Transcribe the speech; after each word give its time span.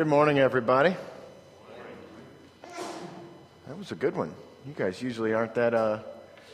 Good 0.00 0.06
morning, 0.06 0.38
everybody. 0.38 0.96
That 3.66 3.76
was 3.76 3.92
a 3.92 3.94
good 3.94 4.16
one. 4.16 4.32
You 4.66 4.72
guys 4.74 5.02
usually 5.02 5.34
aren't 5.34 5.56
that 5.56 5.74
uh, 5.74 5.98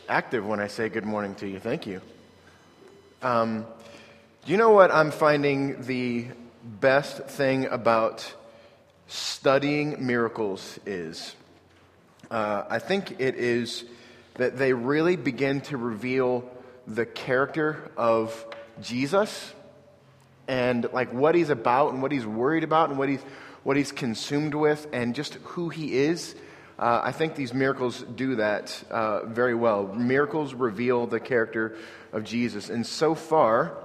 active 0.08 0.44
when 0.44 0.58
I 0.58 0.66
say 0.66 0.88
good 0.88 1.04
morning 1.04 1.36
to 1.36 1.46
you. 1.46 1.60
Thank 1.60 1.86
you. 1.86 2.00
Um, 3.22 3.64
you 4.46 4.56
know 4.56 4.70
what 4.70 4.90
I'm 4.90 5.12
finding 5.12 5.82
the 5.82 6.26
best 6.64 7.18
thing 7.18 7.66
about 7.66 8.34
studying 9.06 10.04
miracles 10.04 10.80
is? 10.84 11.36
Uh, 12.28 12.64
I 12.68 12.80
think 12.80 13.20
it 13.20 13.36
is 13.36 13.84
that 14.34 14.58
they 14.58 14.72
really 14.72 15.14
begin 15.14 15.60
to 15.60 15.76
reveal 15.76 16.50
the 16.84 17.06
character 17.06 17.92
of 17.96 18.44
Jesus 18.82 19.52
and 20.48 20.86
like 20.92 21.12
what 21.12 21.34
he's 21.34 21.50
about 21.50 21.92
and 21.92 22.02
what 22.02 22.12
he's 22.12 22.26
worried 22.26 22.64
about 22.64 22.90
and 22.90 22.98
what 22.98 23.08
he's 23.08 23.22
what 23.62 23.76
he's 23.76 23.90
consumed 23.90 24.54
with 24.54 24.86
and 24.92 25.14
just 25.14 25.34
who 25.42 25.68
he 25.68 25.96
is. 25.96 26.36
Uh, 26.78 27.00
I 27.02 27.10
think 27.10 27.34
these 27.34 27.52
miracles 27.52 28.02
do 28.02 28.36
that 28.36 28.84
uh, 28.90 29.24
very 29.26 29.54
well. 29.54 29.88
Miracles 29.88 30.54
reveal 30.54 31.06
the 31.06 31.18
character 31.18 31.76
of 32.12 32.22
Jesus, 32.22 32.70
and 32.70 32.86
so 32.86 33.14
far, 33.14 33.76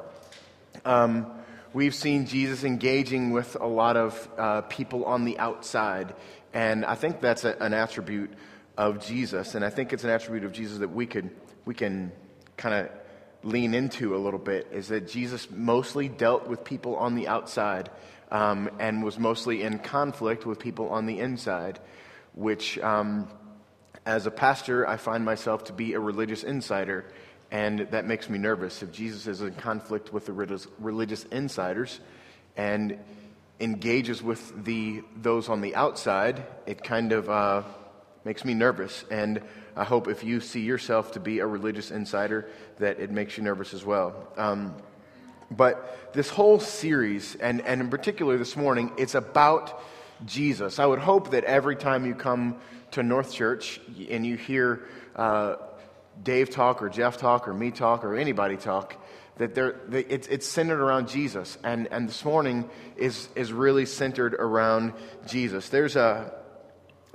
um, 0.85 1.25
we've 1.73 1.95
seen 1.95 2.27
Jesus 2.27 2.63
engaging 2.63 3.31
with 3.31 3.55
a 3.59 3.65
lot 3.65 3.97
of 3.97 4.29
uh, 4.37 4.61
people 4.61 5.05
on 5.05 5.25
the 5.25 5.39
outside, 5.39 6.13
and 6.53 6.85
I 6.85 6.95
think 6.95 7.21
that's 7.21 7.45
a, 7.45 7.55
an 7.61 7.73
attribute 7.73 8.33
of 8.77 9.03
Jesus, 9.03 9.55
and 9.55 9.63
I 9.63 9.69
think 9.69 9.93
it's 9.93 10.03
an 10.03 10.09
attribute 10.09 10.43
of 10.43 10.51
Jesus 10.51 10.79
that 10.79 10.89
we 10.89 11.05
could 11.05 11.29
we 11.65 11.73
can 11.73 12.11
kind 12.57 12.75
of 12.75 12.91
lean 13.43 13.73
into 13.73 14.15
a 14.15 14.19
little 14.19 14.39
bit 14.39 14.67
is 14.71 14.89
that 14.89 15.07
Jesus 15.07 15.49
mostly 15.49 16.07
dealt 16.07 16.47
with 16.47 16.63
people 16.63 16.95
on 16.95 17.15
the 17.15 17.27
outside 17.27 17.89
um, 18.31 18.69
and 18.79 19.03
was 19.03 19.19
mostly 19.19 19.63
in 19.63 19.79
conflict 19.79 20.45
with 20.45 20.59
people 20.59 20.89
on 20.89 21.05
the 21.05 21.19
inside, 21.19 21.79
which, 22.33 22.79
um, 22.79 23.27
as 24.05 24.25
a 24.25 24.31
pastor, 24.31 24.87
I 24.87 24.97
find 24.97 25.25
myself 25.25 25.65
to 25.65 25.73
be 25.73 25.93
a 25.93 25.99
religious 25.99 26.43
insider, 26.43 27.05
and 27.51 27.79
that 27.91 28.05
makes 28.05 28.29
me 28.29 28.37
nervous. 28.37 28.81
If 28.81 28.91
Jesus 28.91 29.27
is 29.27 29.41
in 29.41 29.53
conflict 29.55 30.13
with 30.13 30.25
the 30.25 30.33
religious 30.79 31.25
insiders 31.25 31.99
and 32.55 32.97
engages 33.59 34.23
with 34.23 34.65
the 34.65 35.03
those 35.15 35.49
on 35.49 35.61
the 35.61 35.75
outside, 35.75 36.43
it 36.65 36.83
kind 36.83 37.11
of 37.11 37.29
uh, 37.29 37.63
makes 38.23 38.45
me 38.45 38.53
nervous. 38.53 39.03
And 39.11 39.41
I 39.75 39.83
hope 39.83 40.07
if 40.07 40.23
you 40.23 40.39
see 40.39 40.61
yourself 40.61 41.13
to 41.13 41.19
be 41.19 41.39
a 41.39 41.47
religious 41.47 41.91
insider, 41.91 42.49
that 42.79 42.99
it 42.99 43.11
makes 43.11 43.37
you 43.37 43.43
nervous 43.43 43.73
as 43.73 43.85
well. 43.85 44.27
Um, 44.37 44.75
but 45.49 46.13
this 46.13 46.29
whole 46.29 46.59
series, 46.59 47.35
and, 47.35 47.61
and 47.61 47.81
in 47.81 47.89
particular 47.89 48.37
this 48.37 48.55
morning, 48.55 48.91
it's 48.97 49.15
about 49.15 49.81
Jesus. 50.25 50.79
I 50.79 50.85
would 50.85 50.99
hope 50.99 51.31
that 51.31 51.43
every 51.43 51.75
time 51.75 52.05
you 52.05 52.15
come 52.15 52.57
to 52.91 53.03
North 53.03 53.33
Church 53.33 53.79
and 54.09 54.25
you 54.25 54.37
hear 54.37 54.83
uh, 55.15 55.55
Dave 56.21 56.49
talk 56.49 56.81
or 56.81 56.89
Jeff 56.89 57.17
talk 57.17 57.47
or 57.47 57.53
me 57.53 57.71
talk 57.71 58.03
or 58.03 58.15
anybody 58.15 58.57
talk, 58.57 58.95
that 59.37 59.55
they're, 59.55 59.79
they, 59.87 60.01
it's, 60.01 60.27
it's 60.27 60.47
centered 60.47 60.79
around 60.79 61.07
Jesus. 61.07 61.57
And, 61.63 61.87
and 61.91 62.07
this 62.07 62.23
morning 62.23 62.69
is, 62.95 63.29
is 63.35 63.51
really 63.51 63.85
centered 63.85 64.35
around 64.35 64.93
Jesus. 65.27 65.69
There's 65.69 65.95
a, 65.95 66.33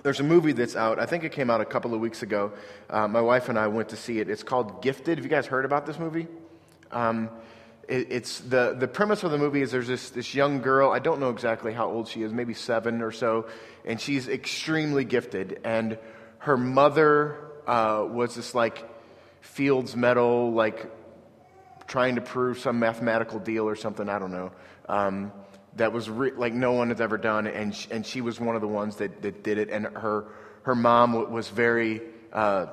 there's 0.07 0.21
a 0.21 0.23
movie 0.23 0.53
that's 0.53 0.77
out. 0.77 1.01
I 1.01 1.07
think 1.07 1.25
it 1.25 1.33
came 1.33 1.51
out 1.51 1.61
a 1.61 1.65
couple 1.65 1.93
of 1.93 1.99
weeks 1.99 2.23
ago. 2.23 2.53
Uh, 2.89 3.09
my 3.09 3.21
wife 3.21 3.49
and 3.49 3.59
I 3.59 3.67
went 3.67 3.89
to 3.89 3.97
see 3.97 4.21
it. 4.21 4.31
It's 4.31 4.45
called 4.45 4.81
Gifted. 4.81 5.19
Have 5.19 5.25
you 5.25 5.29
guys 5.29 5.47
heard 5.47 5.65
about 5.65 5.85
this 5.85 5.99
movie? 5.99 6.29
Um, 6.93 7.29
it, 7.89 8.07
it's 8.13 8.39
the, 8.39 8.77
the 8.79 8.87
premise 8.87 9.25
of 9.25 9.33
the 9.33 9.39
movie 9.39 9.63
is 9.63 9.73
there's 9.73 9.89
this, 9.89 10.11
this 10.11 10.33
young 10.33 10.63
girl. 10.63 10.93
I 10.93 11.01
don't 11.01 11.19
know 11.19 11.31
exactly 11.31 11.73
how 11.73 11.91
old 11.91 12.07
she 12.07 12.23
is, 12.23 12.33
maybe 12.33 12.55
seven 12.55 13.03
or 13.03 13.11
so, 13.11 13.49
and 13.85 14.01
she's 14.01 14.29
extremely 14.29 15.05
gifted. 15.05 15.59
And 15.65 15.99
her 16.39 16.57
mother 16.57 17.39
uh, 17.67 18.07
was 18.09 18.37
this 18.37 18.55
like 18.55 18.89
Fields 19.41 19.97
Medal, 19.97 20.53
like 20.53 20.89
trying 21.89 22.15
to 22.15 22.21
prove 22.21 22.61
some 22.61 22.79
mathematical 22.79 23.41
deal 23.41 23.69
or 23.69 23.75
something. 23.75 24.09
I 24.09 24.21
don't 24.21 24.31
know. 24.31 24.53
Um, 24.89 25.33
that 25.77 25.93
was 25.93 26.11
re- 26.11 26.33
like 26.33 26.53
no 26.53 26.73
one 26.73 26.89
has 26.91 27.01
ever 27.01 27.19
done, 27.19 27.47
and 27.47 27.75
she, 27.75 27.91
and 27.91 28.05
she 28.05 28.21
was 28.21 28.41
one 28.41 28.55
of 28.55 28.61
the 28.61 28.69
ones 28.69 28.97
that, 28.97 29.23
that 29.23 29.43
did 29.43 29.59
it. 29.59 29.71
And 29.71 29.87
her 29.87 30.27
her 30.63 30.75
mom 30.75 31.31
was 31.31 31.49
very 31.49 32.03
uh, 32.33 32.67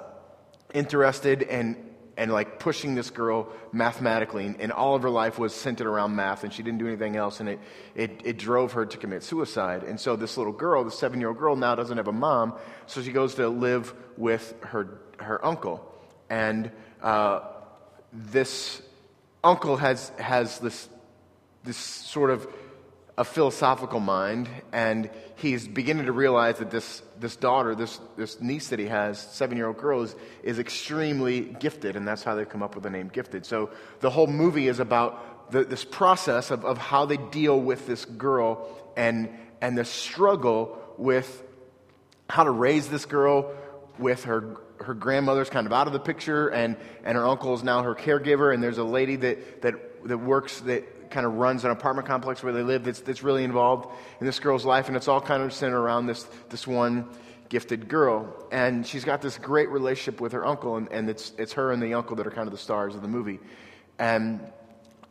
interested 0.74 1.44
and 1.44 1.76
and 2.16 2.32
like 2.32 2.60
pushing 2.60 2.94
this 2.94 3.10
girl 3.10 3.50
mathematically, 3.72 4.46
and, 4.46 4.62
and, 4.62 4.72
all 4.72 4.94
of 4.96 5.02
her 5.02 5.10
life 5.10 5.40
was 5.40 5.54
centered 5.54 5.88
around 5.88 6.16
math, 6.16 6.44
and 6.44 6.54
she 6.54 6.62
didn't 6.62 6.78
do 6.78 6.88
anything 6.88 7.16
else, 7.16 7.40
and 7.40 7.50
it, 7.50 7.60
it 7.96 8.22
it 8.24 8.38
drove 8.38 8.74
her 8.74 8.86
to 8.86 8.98
commit 8.98 9.24
suicide. 9.24 9.84
And 9.84 10.00
so 10.00 10.16
this 10.16 10.38
little 10.38 10.54
girl, 10.54 10.84
the 10.84 10.92
seven 10.92 11.20
year 11.20 11.30
old 11.30 11.40
girl, 11.40 11.56
now 11.56 11.76
doesn't 11.76 11.98
have 11.98 12.08
a 12.08 12.14
mom, 12.14 12.54
so 12.86 13.02
she 13.02 13.12
goes 13.12 13.36
to 13.36 13.50
live 13.50 13.94
with 14.18 14.54
her 14.62 15.00
her 15.18 15.44
uncle, 15.44 15.84
and 16.30 16.72
uh, 17.02 17.42
this 18.12 18.82
uncle 19.44 19.78
has 19.78 20.10
has 20.20 20.60
this 20.60 20.88
this 21.64 21.78
sort 21.78 22.30
of 22.30 22.48
a 23.18 23.24
philosophical 23.24 24.00
mind, 24.00 24.50
and 24.72 25.10
he's 25.36 25.68
beginning 25.68 26.08
to 26.08 26.12
realize 26.12 26.58
that 26.58 26.72
this, 26.72 27.04
this 27.20 27.36
daughter, 27.36 27.76
this, 27.76 28.00
this 28.18 28.42
niece 28.42 28.70
that 28.70 28.80
he 28.80 28.88
has, 28.88 29.20
seven 29.20 29.56
year 29.56 29.68
old 29.68 29.78
girl, 29.78 30.02
is, 30.02 30.16
is 30.42 30.58
extremely 30.58 31.42
gifted, 31.42 31.96
and 31.96 32.08
that's 32.08 32.24
how 32.24 32.34
they've 32.34 32.50
come 32.50 32.64
up 32.64 32.74
with 32.74 32.84
the 32.84 32.90
name 32.90 33.10
Gifted. 33.10 33.46
So 33.46 33.70
the 34.00 34.10
whole 34.10 34.28
movie 34.28 34.68
is 34.68 34.80
about 34.80 35.52
the, 35.52 35.64
this 35.64 35.86
process 35.86 36.50
of, 36.50 36.66
of 36.66 36.78
how 36.80 37.06
they 37.06 37.18
deal 37.18 37.60
with 37.60 37.86
this 37.86 38.06
girl 38.06 38.68
and, 38.98 39.30
and 39.62 39.78
the 39.78 39.86
struggle 39.86 40.80
with 40.98 41.44
how 42.30 42.44
to 42.44 42.52
raise 42.52 42.88
this 42.88 43.06
girl 43.06 43.54
with 44.00 44.24
her 44.24 44.58
her 44.84 44.94
grandmother's 44.94 45.50
kind 45.50 45.66
of 45.66 45.72
out 45.72 45.88
of 45.88 45.94
the 45.94 46.00
picture 46.00 46.50
and, 46.50 46.76
and 47.06 47.16
her 47.16 47.26
uncle 47.26 47.54
is 47.54 47.64
now 47.64 47.84
her 47.84 47.96
caregiver 47.96 48.54
and 48.54 48.62
there's 48.62 48.80
a 48.80 48.84
lady 48.84 49.16
that, 49.16 49.62
that, 49.62 49.76
that 50.06 50.18
works 50.18 50.60
that 50.62 51.03
kind 51.14 51.26
of 51.26 51.36
runs 51.36 51.64
an 51.64 51.72
apartment 51.72 52.08
complex 52.08 52.44
where 52.44 52.52
they 52.52 52.64
live 52.64 52.84
that's, 52.84 53.00
that's 53.00 53.24
really 53.24 53.44
involved 53.44 53.88
in 54.20 54.26
this 54.26 54.40
girl's 54.40 54.66
life, 54.66 54.88
and 54.88 54.98
it's 54.98 55.08
all 55.08 55.22
kind 55.22 55.42
of 55.42 55.54
centered 55.54 55.80
around 55.80 56.08
this, 56.08 56.24
this 56.50 56.68
one 56.68 57.08
gifted 57.48 57.88
girl. 57.88 58.36
And 58.52 58.86
she's 58.86 59.06
got 59.06 59.22
this 59.22 59.38
great 59.38 59.70
relationship 59.70 60.20
with 60.20 60.32
her 60.32 60.46
uncle, 60.46 60.76
and, 60.76 60.92
and 60.92 61.10
it's, 61.10 61.32
it's 61.38 61.54
her 61.54 61.72
and 61.72 61.82
the 61.82 61.94
uncle 61.94 62.16
that 62.18 62.28
are 62.28 62.32
kind 62.32 62.48
of 62.48 62.52
the 62.52 62.58
stars 62.58 62.96
of 62.96 63.02
the 63.02 63.08
movie. 63.08 63.40
And 64.00 64.42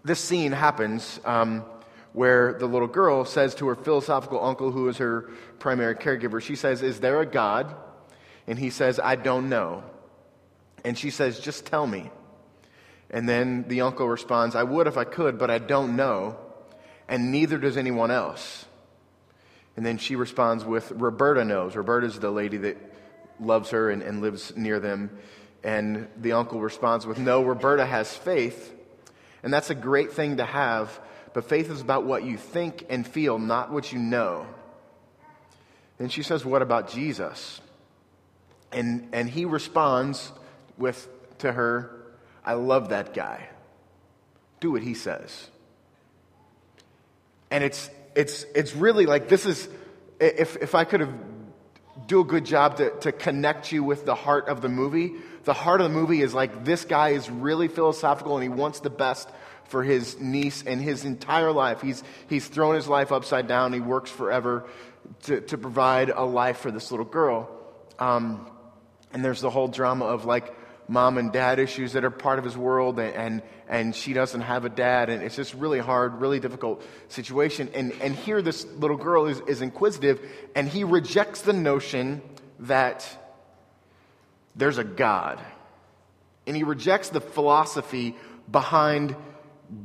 this 0.05 0.19
scene 0.19 0.53
happens 0.53 1.21
um, 1.25 1.65
where 2.13 2.55
the 2.55 2.67
little 2.67 2.89
girl 2.89 3.25
says 3.25 3.55
to 3.57 3.69
her 3.69 3.77
philosophical 3.77 4.45
uncle, 4.45 4.73
who 4.73 4.89
is 4.89 4.99
her 4.99 5.31
primary 5.61 5.95
caregiver, 5.95 6.43
she 6.43 6.57
says, 6.57 6.83
Is 6.83 7.01
there 7.01 7.21
a 7.21 7.27
God? 7.27 7.75
And 8.49 8.59
he 8.59 8.71
says, 8.71 8.99
I 8.99 9.15
don't 9.15 9.49
know. 9.49 9.85
And 10.85 10.99
she 10.99 11.11
says, 11.11 11.39
Just 11.39 11.65
tell 11.65 11.87
me. 11.87 12.11
And 13.13 13.29
then 13.29 13.67
the 13.69 13.83
uncle 13.83 14.09
responds, 14.09 14.57
I 14.57 14.63
would 14.63 14.87
if 14.87 14.97
I 14.97 15.05
could, 15.05 15.39
but 15.39 15.51
I 15.51 15.59
don't 15.59 15.97
know, 15.97 16.39
and 17.09 17.31
neither 17.31 17.59
does 17.59 17.77
anyone 17.77 18.11
else. 18.11 18.65
And 19.77 19.85
then 19.85 19.99
she 19.99 20.17
responds 20.17 20.65
with, 20.65 20.91
Roberta 20.93 21.45
knows. 21.45 21.77
Roberta's 21.77 22.19
the 22.19 22.31
lady 22.31 22.57
that 22.59 22.77
loves 23.39 23.71
her 23.71 23.91
and, 23.91 24.03
and 24.03 24.21
lives 24.21 24.55
near 24.57 24.81
them. 24.81 25.11
And 25.63 26.09
the 26.17 26.33
uncle 26.33 26.61
responds 26.61 27.07
with, 27.07 27.19
No, 27.19 27.43
Roberta 27.43 27.87
has 27.87 28.15
faith. 28.15 28.75
And 29.43 29.53
that's 29.53 29.71
a 29.71 29.75
great 29.75 30.13
thing 30.13 30.37
to 30.37 30.45
have, 30.45 31.01
but 31.35 31.49
faith 31.49 31.71
is 31.71 31.81
about 31.81 32.05
what 32.05 32.25
you 32.25 32.37
think 32.37 32.87
and 32.89 33.07
feel, 33.07 33.39
not 33.39 33.73
what 33.73 33.93
you 33.93 33.99
know. 33.99 34.47
And 35.99 36.13
she 36.13 36.23
says, 36.23 36.45
What 36.45 36.63
about 36.63 36.91
Jesus? 36.91 37.61
And, 38.73 39.09
and 39.13 39.29
he 39.29 39.45
responds 39.45 40.33
with 40.79 41.09
to 41.39 41.53
her, 41.53 42.02
I 42.45 42.55
love 42.55 42.91
that 42.91 43.15
guy. 43.15 43.49
Do 44.61 44.73
what 44.73 44.83
he 44.83 44.95
says. 44.95 45.49
And 47.51 47.63
it's, 47.63 47.91
it's, 48.15 48.45
it's 48.55 48.75
really 48.75 49.07
like 49.07 49.29
this 49.29 49.47
is, 49.47 49.69
if, 50.19 50.57
if 50.57 50.75
I 50.75 50.85
could 50.85 51.01
have 51.01 51.13
do 52.07 52.21
a 52.21 52.25
good 52.25 52.45
job 52.45 52.79
to, 52.79 52.91
to 53.01 53.13
connect 53.13 53.71
you 53.71 53.85
with 53.85 54.05
the 54.05 54.15
heart 54.15 54.49
of 54.49 54.61
the 54.61 54.69
movie, 54.69 55.13
the 55.45 55.53
heart 55.53 55.81
of 55.81 55.91
the 55.91 55.95
movie 55.95 56.23
is 56.23 56.33
like 56.33 56.65
this 56.65 56.85
guy 56.85 57.11
is 57.11 57.31
really 57.31 57.69
philosophical 57.69 58.37
and 58.37 58.43
he 58.43 58.49
wants 58.49 58.81
the 58.81 58.91
best 58.91 59.29
for 59.65 59.83
his 59.83 60.19
niece 60.21 60.63
and 60.67 60.81
his 60.81 61.05
entire 61.05 61.53
life. 61.53 61.81
He's, 61.81 62.03
he's 62.29 62.47
thrown 62.47 62.75
his 62.75 62.89
life 62.89 63.13
upside 63.13 63.47
down. 63.47 63.73
He 63.73 63.81
works 63.81 64.11
forever 64.11 64.67
to, 65.25 65.41
to 65.41 65.59
provide 65.59 66.11
a 66.11 66.23
life 66.23 66.59
for 66.59 66.71
this 66.71 66.91
little 66.91 67.07
girl. 67.07 67.51
Um, 67.99 68.51
and 69.13 69.25
there's 69.25 69.41
the 69.41 69.51
whole 69.51 69.69
drama 69.69 70.07
of 70.07 70.25
like, 70.25 70.55
mom 70.89 71.19
and 71.19 71.33
dad 71.33 71.59
issues 71.59 71.93
that 71.93 72.05
are 72.05 72.11
part 72.11 72.39
of 72.39 72.45
his 72.45 72.57
world, 72.57 72.99
and, 72.99 73.15
and, 73.15 73.43
and 73.69 73.97
she 73.97 74.13
doesn't 74.13 74.43
have 74.43 74.65
a 74.65 74.69
dad, 74.69 75.09
and 75.11 75.23
it's 75.23 75.37
just 75.37 75.55
really 75.55 75.79
hard, 75.79 76.21
really 76.21 76.41
difficult 76.41 76.83
situation. 77.09 77.71
And, 77.75 77.93
and 78.01 78.15
here, 78.15 78.43
this 78.43 78.67
little 78.67 78.97
girl 78.97 79.27
is, 79.27 79.41
is 79.47 79.63
inquisitive, 79.63 80.21
and 80.55 80.69
he 80.69 80.85
rejects 80.85 81.43
the 81.43 81.53
notion 81.53 82.21
that 82.61 83.09
there's 84.57 84.79
a 84.79 84.85
God. 84.85 85.41
And 86.47 86.57
he 86.57 86.65
rejects 86.65 87.11
the 87.11 87.21
philosophy 87.21 88.17
behind 88.51 89.17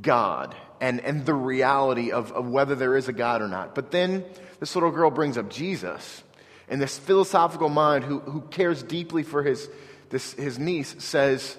God. 0.01 0.55
and, 0.79 0.99
and 1.01 1.25
the 1.25 1.33
reality 1.33 2.11
of, 2.11 2.31
of 2.31 2.47
whether 2.47 2.75
there 2.75 2.95
is 2.95 3.07
a 3.07 3.13
God 3.13 3.41
or 3.41 3.47
not. 3.47 3.75
But 3.75 3.91
then 3.91 4.25
this 4.59 4.75
little 4.75 4.91
girl 4.91 5.09
brings 5.09 5.37
up 5.37 5.49
Jesus. 5.49 6.23
And 6.69 6.81
this 6.81 6.97
philosophical 6.97 7.69
mind 7.69 8.03
who, 8.03 8.19
who 8.19 8.41
cares 8.41 8.83
deeply 8.83 9.23
for 9.23 9.43
his, 9.43 9.69
this, 10.09 10.33
his 10.33 10.57
niece 10.57 10.95
says, 10.99 11.57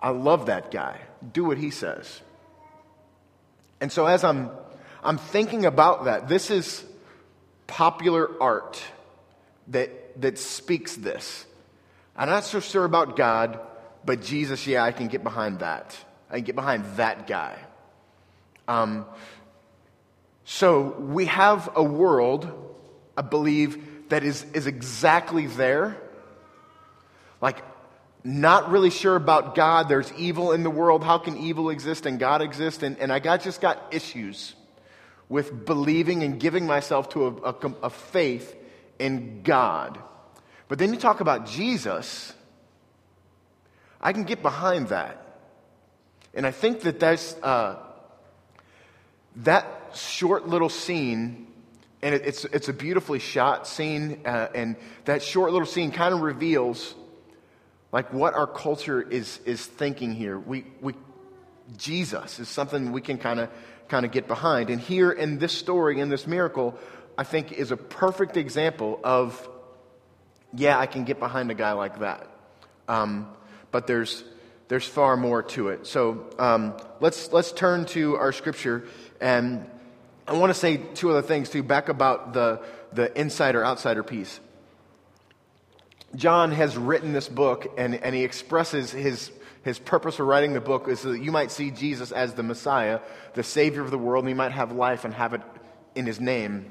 I 0.00 0.10
love 0.10 0.46
that 0.46 0.70
guy. 0.70 1.00
Do 1.32 1.44
what 1.44 1.58
he 1.58 1.70
says. 1.70 2.20
And 3.80 3.90
so 3.90 4.06
as 4.06 4.24
I'm, 4.24 4.50
I'm 5.02 5.18
thinking 5.18 5.64
about 5.64 6.04
that, 6.04 6.28
this 6.28 6.50
is 6.50 6.84
popular 7.66 8.30
art 8.42 8.82
that, 9.68 10.20
that 10.20 10.38
speaks 10.38 10.96
this. 10.96 11.46
I'm 12.16 12.28
not 12.28 12.44
so 12.44 12.60
sure 12.60 12.84
about 12.84 13.16
God, 13.16 13.60
but 14.04 14.22
Jesus, 14.22 14.66
yeah, 14.66 14.82
I 14.82 14.92
can 14.92 15.08
get 15.08 15.22
behind 15.22 15.60
that. 15.60 15.96
I 16.30 16.36
can 16.36 16.44
get 16.44 16.56
behind 16.56 16.84
that 16.96 17.26
guy. 17.26 17.56
Um, 18.66 19.06
so 20.44 20.96
we 20.98 21.26
have 21.26 21.70
a 21.76 21.82
world, 21.82 22.50
I 23.16 23.22
believe, 23.22 24.08
that 24.08 24.24
is, 24.24 24.44
is 24.54 24.66
exactly 24.66 25.46
there. 25.46 25.96
Like, 27.40 27.62
not 28.24 28.70
really 28.70 28.90
sure 28.90 29.16
about 29.16 29.54
God. 29.54 29.88
There's 29.88 30.12
evil 30.14 30.52
in 30.52 30.62
the 30.62 30.70
world. 30.70 31.04
How 31.04 31.18
can 31.18 31.36
evil 31.36 31.70
exist 31.70 32.04
and 32.06 32.18
God 32.18 32.42
exist? 32.42 32.82
And, 32.82 32.98
and 32.98 33.12
I 33.12 33.20
got, 33.20 33.42
just 33.42 33.60
got 33.60 33.82
issues 33.92 34.54
with 35.28 35.64
believing 35.64 36.22
and 36.22 36.40
giving 36.40 36.66
myself 36.66 37.10
to 37.10 37.26
a, 37.26 37.32
a, 37.50 37.54
a 37.84 37.90
faith 37.90 38.56
in 38.98 39.42
God. 39.42 39.98
But 40.68 40.78
then 40.78 40.92
you 40.92 40.98
talk 40.98 41.20
about 41.20 41.46
Jesus, 41.46 42.32
I 44.00 44.12
can 44.12 44.24
get 44.24 44.42
behind 44.42 44.88
that. 44.88 45.24
And 46.34 46.46
I 46.46 46.50
think 46.50 46.80
that 46.82 47.00
that's, 47.00 47.34
uh, 47.42 47.76
that 49.36 49.92
short 49.94 50.46
little 50.46 50.68
scene, 50.68 51.46
and 52.02 52.14
it, 52.14 52.26
it's, 52.26 52.44
it's 52.46 52.68
a 52.68 52.72
beautifully 52.72 53.18
shot 53.18 53.66
scene, 53.66 54.20
uh, 54.24 54.48
and 54.54 54.76
that 55.04 55.22
short 55.22 55.52
little 55.52 55.66
scene 55.66 55.90
kind 55.90 56.14
of 56.14 56.20
reveals 56.20 56.94
like 57.92 58.12
what 58.12 58.34
our 58.34 58.46
culture 58.46 59.00
is, 59.00 59.40
is 59.44 59.64
thinking 59.64 60.12
here. 60.12 60.38
We, 60.38 60.64
we, 60.80 60.94
Jesus 61.76 62.38
is 62.38 62.48
something 62.48 62.92
we 62.92 63.00
can 63.00 63.18
kind 63.18 63.40
of 63.40 63.50
kind 63.88 64.04
of 64.04 64.12
get 64.12 64.28
behind. 64.28 64.70
And 64.70 64.80
here 64.80 65.10
in 65.10 65.38
this 65.38 65.52
story, 65.52 66.00
in 66.00 66.08
this 66.08 66.26
miracle, 66.26 66.78
I 67.16 67.24
think 67.24 67.52
is 67.52 67.70
a 67.70 67.76
perfect 67.76 68.36
example 68.36 69.00
of, 69.02 69.48
yeah, 70.54 70.78
I 70.78 70.86
can 70.86 71.04
get 71.04 71.18
behind 71.18 71.50
a 71.50 71.54
guy 71.54 71.72
like 71.72 72.00
that. 72.00 72.28
Um, 72.86 73.28
but 73.70 73.86
there's, 73.86 74.24
there's 74.68 74.86
far 74.86 75.16
more 75.16 75.42
to 75.42 75.68
it. 75.68 75.86
So 75.86 76.26
um, 76.38 76.74
let's, 77.00 77.32
let's 77.32 77.52
turn 77.52 77.86
to 77.86 78.16
our 78.16 78.32
scripture. 78.32 78.84
And 79.20 79.68
I 80.26 80.34
want 80.34 80.50
to 80.50 80.58
say 80.58 80.76
two 80.76 81.10
other 81.10 81.22
things 81.22 81.50
too, 81.50 81.62
back 81.62 81.88
about 81.88 82.32
the, 82.34 82.62
the 82.92 83.18
insider 83.18 83.64
outsider 83.64 84.02
piece. 84.02 84.38
John 86.14 86.52
has 86.52 86.76
written 86.76 87.12
this 87.12 87.28
book 87.28 87.74
and, 87.76 87.94
and 87.94 88.14
he 88.14 88.24
expresses 88.24 88.90
his, 88.90 89.30
his 89.62 89.78
purpose 89.78 90.16
for 90.16 90.24
writing 90.24 90.54
the 90.54 90.60
book 90.60 90.88
is 90.88 91.00
so 91.00 91.12
that 91.12 91.22
you 91.22 91.32
might 91.32 91.50
see 91.50 91.70
Jesus 91.70 92.12
as 92.12 92.34
the 92.34 92.42
Messiah, 92.42 93.00
the 93.34 93.42
Savior 93.42 93.82
of 93.82 93.90
the 93.90 93.98
world, 93.98 94.24
and 94.24 94.30
you 94.30 94.36
might 94.36 94.52
have 94.52 94.72
life 94.72 95.04
and 95.04 95.12
have 95.14 95.34
it 95.34 95.42
in 95.94 96.06
his 96.06 96.20
name. 96.20 96.70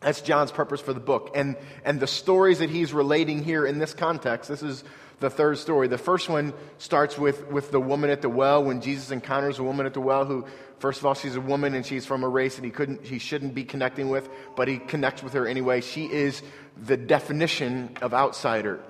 That's 0.00 0.20
John's 0.20 0.52
purpose 0.52 0.80
for 0.80 0.92
the 0.92 1.00
book. 1.00 1.32
And, 1.34 1.56
and 1.84 1.98
the 1.98 2.06
stories 2.06 2.60
that 2.60 2.70
he's 2.70 2.92
relating 2.92 3.42
here 3.42 3.66
in 3.66 3.78
this 3.78 3.94
context, 3.94 4.48
this 4.48 4.62
is 4.62 4.84
the 5.18 5.30
third 5.30 5.58
story. 5.58 5.88
The 5.88 5.98
first 5.98 6.28
one 6.28 6.54
starts 6.78 7.18
with, 7.18 7.48
with 7.48 7.72
the 7.72 7.80
woman 7.80 8.10
at 8.10 8.22
the 8.22 8.28
well 8.28 8.62
when 8.62 8.80
Jesus 8.80 9.10
encounters 9.10 9.58
a 9.58 9.64
woman 9.64 9.86
at 9.86 9.94
the 9.94 10.00
well 10.00 10.24
who, 10.24 10.46
first 10.78 11.00
of 11.00 11.06
all, 11.06 11.14
she's 11.14 11.36
a 11.36 11.40
woman 11.40 11.74
and 11.74 11.84
she's 11.84 12.06
from 12.06 12.24
a 12.24 12.28
race 12.28 12.56
that 12.56 12.64
he, 12.64 12.70
couldn't, 12.70 13.04
he 13.04 13.18
shouldn't 13.18 13.54
be 13.54 13.64
connecting 13.64 14.08
with, 14.08 14.28
but 14.56 14.68
he 14.68 14.78
connects 14.78 15.22
with 15.22 15.32
her 15.34 15.46
anyway. 15.46 15.80
She 15.80 16.06
is 16.06 16.42
the 16.76 16.96
definition 16.96 17.96
of 18.02 18.14
outsider. 18.14 18.80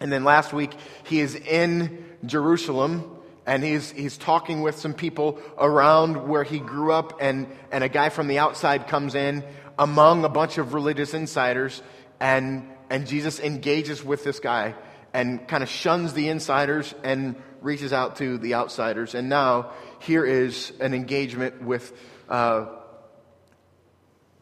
And 0.00 0.12
then 0.12 0.24
last 0.24 0.52
week, 0.52 0.72
he 1.04 1.20
is 1.20 1.34
in 1.34 2.04
Jerusalem 2.26 3.18
and 3.46 3.64
he's, 3.64 3.90
he's 3.90 4.16
talking 4.16 4.62
with 4.62 4.76
some 4.78 4.94
people 4.94 5.40
around 5.58 6.28
where 6.28 6.44
he 6.44 6.60
grew 6.60 6.92
up, 6.92 7.18
and, 7.20 7.48
and 7.72 7.82
a 7.82 7.88
guy 7.88 8.08
from 8.08 8.28
the 8.28 8.38
outside 8.38 8.86
comes 8.86 9.14
in 9.14 9.42
among 9.78 10.24
a 10.24 10.28
bunch 10.28 10.58
of 10.58 10.74
religious 10.74 11.12
insiders, 11.12 11.82
and, 12.20 12.68
and 12.88 13.06
Jesus 13.06 13.40
engages 13.40 14.04
with 14.04 14.22
this 14.22 14.38
guy 14.38 14.74
and 15.14 15.46
kind 15.46 15.62
of 15.62 15.68
shuns 15.68 16.14
the 16.14 16.28
insiders 16.28 16.94
and 17.02 17.36
reaches 17.60 17.92
out 17.92 18.16
to 18.16 18.38
the 18.38 18.54
outsiders. 18.54 19.14
And 19.14 19.28
now, 19.28 19.72
here 20.00 20.24
is 20.24 20.72
an 20.80 20.94
engagement 20.94 21.62
with 21.62 21.92
uh, 22.28 22.66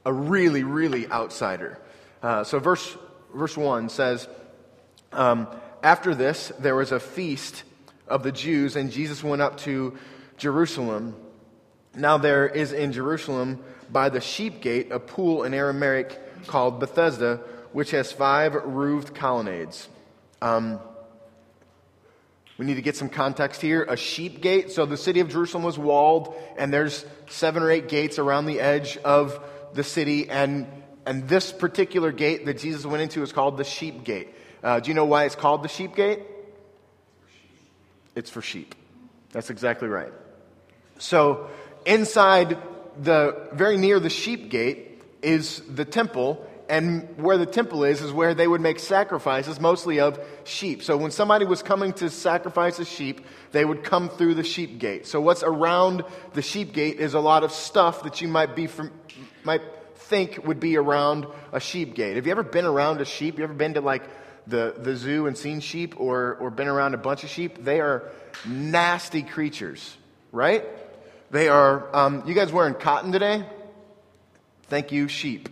a 0.04 0.12
really, 0.12 0.64
really 0.64 1.10
outsider. 1.10 1.78
Uh, 2.22 2.44
so, 2.44 2.58
verse, 2.58 2.96
verse 3.34 3.56
1 3.56 3.88
says, 3.88 4.28
um, 5.12 5.48
After 5.82 6.14
this, 6.14 6.52
there 6.58 6.76
was 6.76 6.92
a 6.92 7.00
feast 7.00 7.64
of 8.06 8.22
the 8.22 8.32
Jews, 8.32 8.76
and 8.76 8.90
Jesus 8.90 9.22
went 9.22 9.42
up 9.42 9.58
to 9.58 9.96
Jerusalem. 10.36 11.16
Now, 11.94 12.18
there 12.18 12.46
is 12.46 12.72
in 12.72 12.92
Jerusalem 12.92 13.62
by 13.90 14.08
the 14.08 14.20
sheep 14.20 14.60
gate 14.60 14.92
a 14.92 15.00
pool 15.00 15.44
in 15.44 15.54
Aramaic 15.54 16.46
called 16.46 16.80
Bethesda, 16.80 17.40
which 17.72 17.90
has 17.90 18.12
five 18.12 18.54
roofed 18.54 19.14
colonnades. 19.14 19.88
Um, 20.42 20.80
we 22.58 22.66
need 22.66 22.74
to 22.74 22.82
get 22.82 22.96
some 22.96 23.08
context 23.08 23.62
here. 23.62 23.84
A 23.84 23.96
sheep 23.96 24.42
gate. 24.42 24.70
So 24.70 24.84
the 24.84 24.96
city 24.96 25.20
of 25.20 25.28
Jerusalem 25.28 25.62
was 25.62 25.78
walled, 25.78 26.34
and 26.58 26.72
there's 26.72 27.06
seven 27.28 27.62
or 27.62 27.70
eight 27.70 27.88
gates 27.88 28.18
around 28.18 28.46
the 28.46 28.60
edge 28.60 28.98
of 28.98 29.42
the 29.72 29.82
city. 29.82 30.28
And, 30.28 30.66
and 31.06 31.26
this 31.26 31.52
particular 31.52 32.12
gate 32.12 32.44
that 32.46 32.58
Jesus 32.58 32.84
went 32.84 33.02
into 33.02 33.22
is 33.22 33.32
called 33.32 33.56
the 33.56 33.64
sheep 33.64 34.04
gate. 34.04 34.28
Uh, 34.62 34.80
do 34.80 34.90
you 34.90 34.94
know 34.94 35.06
why 35.06 35.24
it's 35.24 35.34
called 35.34 35.62
the 35.62 35.68
sheep 35.68 35.96
gate? 35.96 36.20
It's 38.14 38.28
for 38.28 38.42
sheep. 38.42 38.74
That's 39.32 39.48
exactly 39.48 39.88
right. 39.88 40.12
So 40.98 41.48
inside 41.86 42.58
the 43.00 43.48
very 43.52 43.78
near 43.78 44.00
the 44.00 44.10
sheep 44.10 44.50
gate 44.50 45.00
is 45.22 45.60
the 45.60 45.84
temple 45.84 46.46
and 46.70 47.18
where 47.18 47.36
the 47.36 47.46
temple 47.46 47.82
is, 47.82 48.00
is 48.00 48.12
where 48.12 48.32
they 48.32 48.46
would 48.46 48.60
make 48.60 48.78
sacrifices, 48.78 49.58
mostly 49.60 49.98
of 49.98 50.18
sheep. 50.44 50.82
So 50.84 50.96
when 50.96 51.10
somebody 51.10 51.44
was 51.44 51.62
coming 51.62 51.92
to 51.94 52.08
sacrifice 52.08 52.78
a 52.78 52.84
sheep, 52.84 53.26
they 53.50 53.64
would 53.64 53.82
come 53.82 54.08
through 54.08 54.34
the 54.34 54.44
sheep 54.44 54.78
gate. 54.78 55.06
So 55.06 55.20
what's 55.20 55.42
around 55.42 56.04
the 56.32 56.42
sheep 56.42 56.72
gate 56.72 57.00
is 57.00 57.14
a 57.14 57.20
lot 57.20 57.42
of 57.42 57.50
stuff 57.50 58.04
that 58.04 58.20
you 58.20 58.28
might 58.28 58.54
be 58.54 58.68
from, 58.68 58.92
might 59.42 59.62
think 59.96 60.46
would 60.46 60.60
be 60.60 60.76
around 60.76 61.26
a 61.52 61.58
sheep 61.58 61.94
gate. 61.94 62.14
Have 62.14 62.26
you 62.26 62.32
ever 62.32 62.44
been 62.44 62.64
around 62.64 63.00
a 63.00 63.04
sheep? 63.04 63.38
You 63.38 63.44
ever 63.44 63.52
been 63.52 63.74
to 63.74 63.80
like 63.80 64.04
the, 64.46 64.74
the 64.78 64.94
zoo 64.94 65.26
and 65.26 65.36
seen 65.36 65.58
sheep 65.58 65.98
or, 65.98 66.36
or 66.36 66.50
been 66.50 66.68
around 66.68 66.94
a 66.94 66.98
bunch 66.98 67.24
of 67.24 67.30
sheep? 67.30 67.64
They 67.64 67.80
are 67.80 68.10
nasty 68.46 69.22
creatures, 69.22 69.96
right? 70.30 70.64
They 71.32 71.48
are, 71.48 71.94
um, 71.94 72.22
you 72.26 72.34
guys 72.34 72.52
wearing 72.52 72.74
cotton 72.74 73.10
today? 73.10 73.44
Thank 74.68 74.92
you, 74.92 75.08
sheep. 75.08 75.48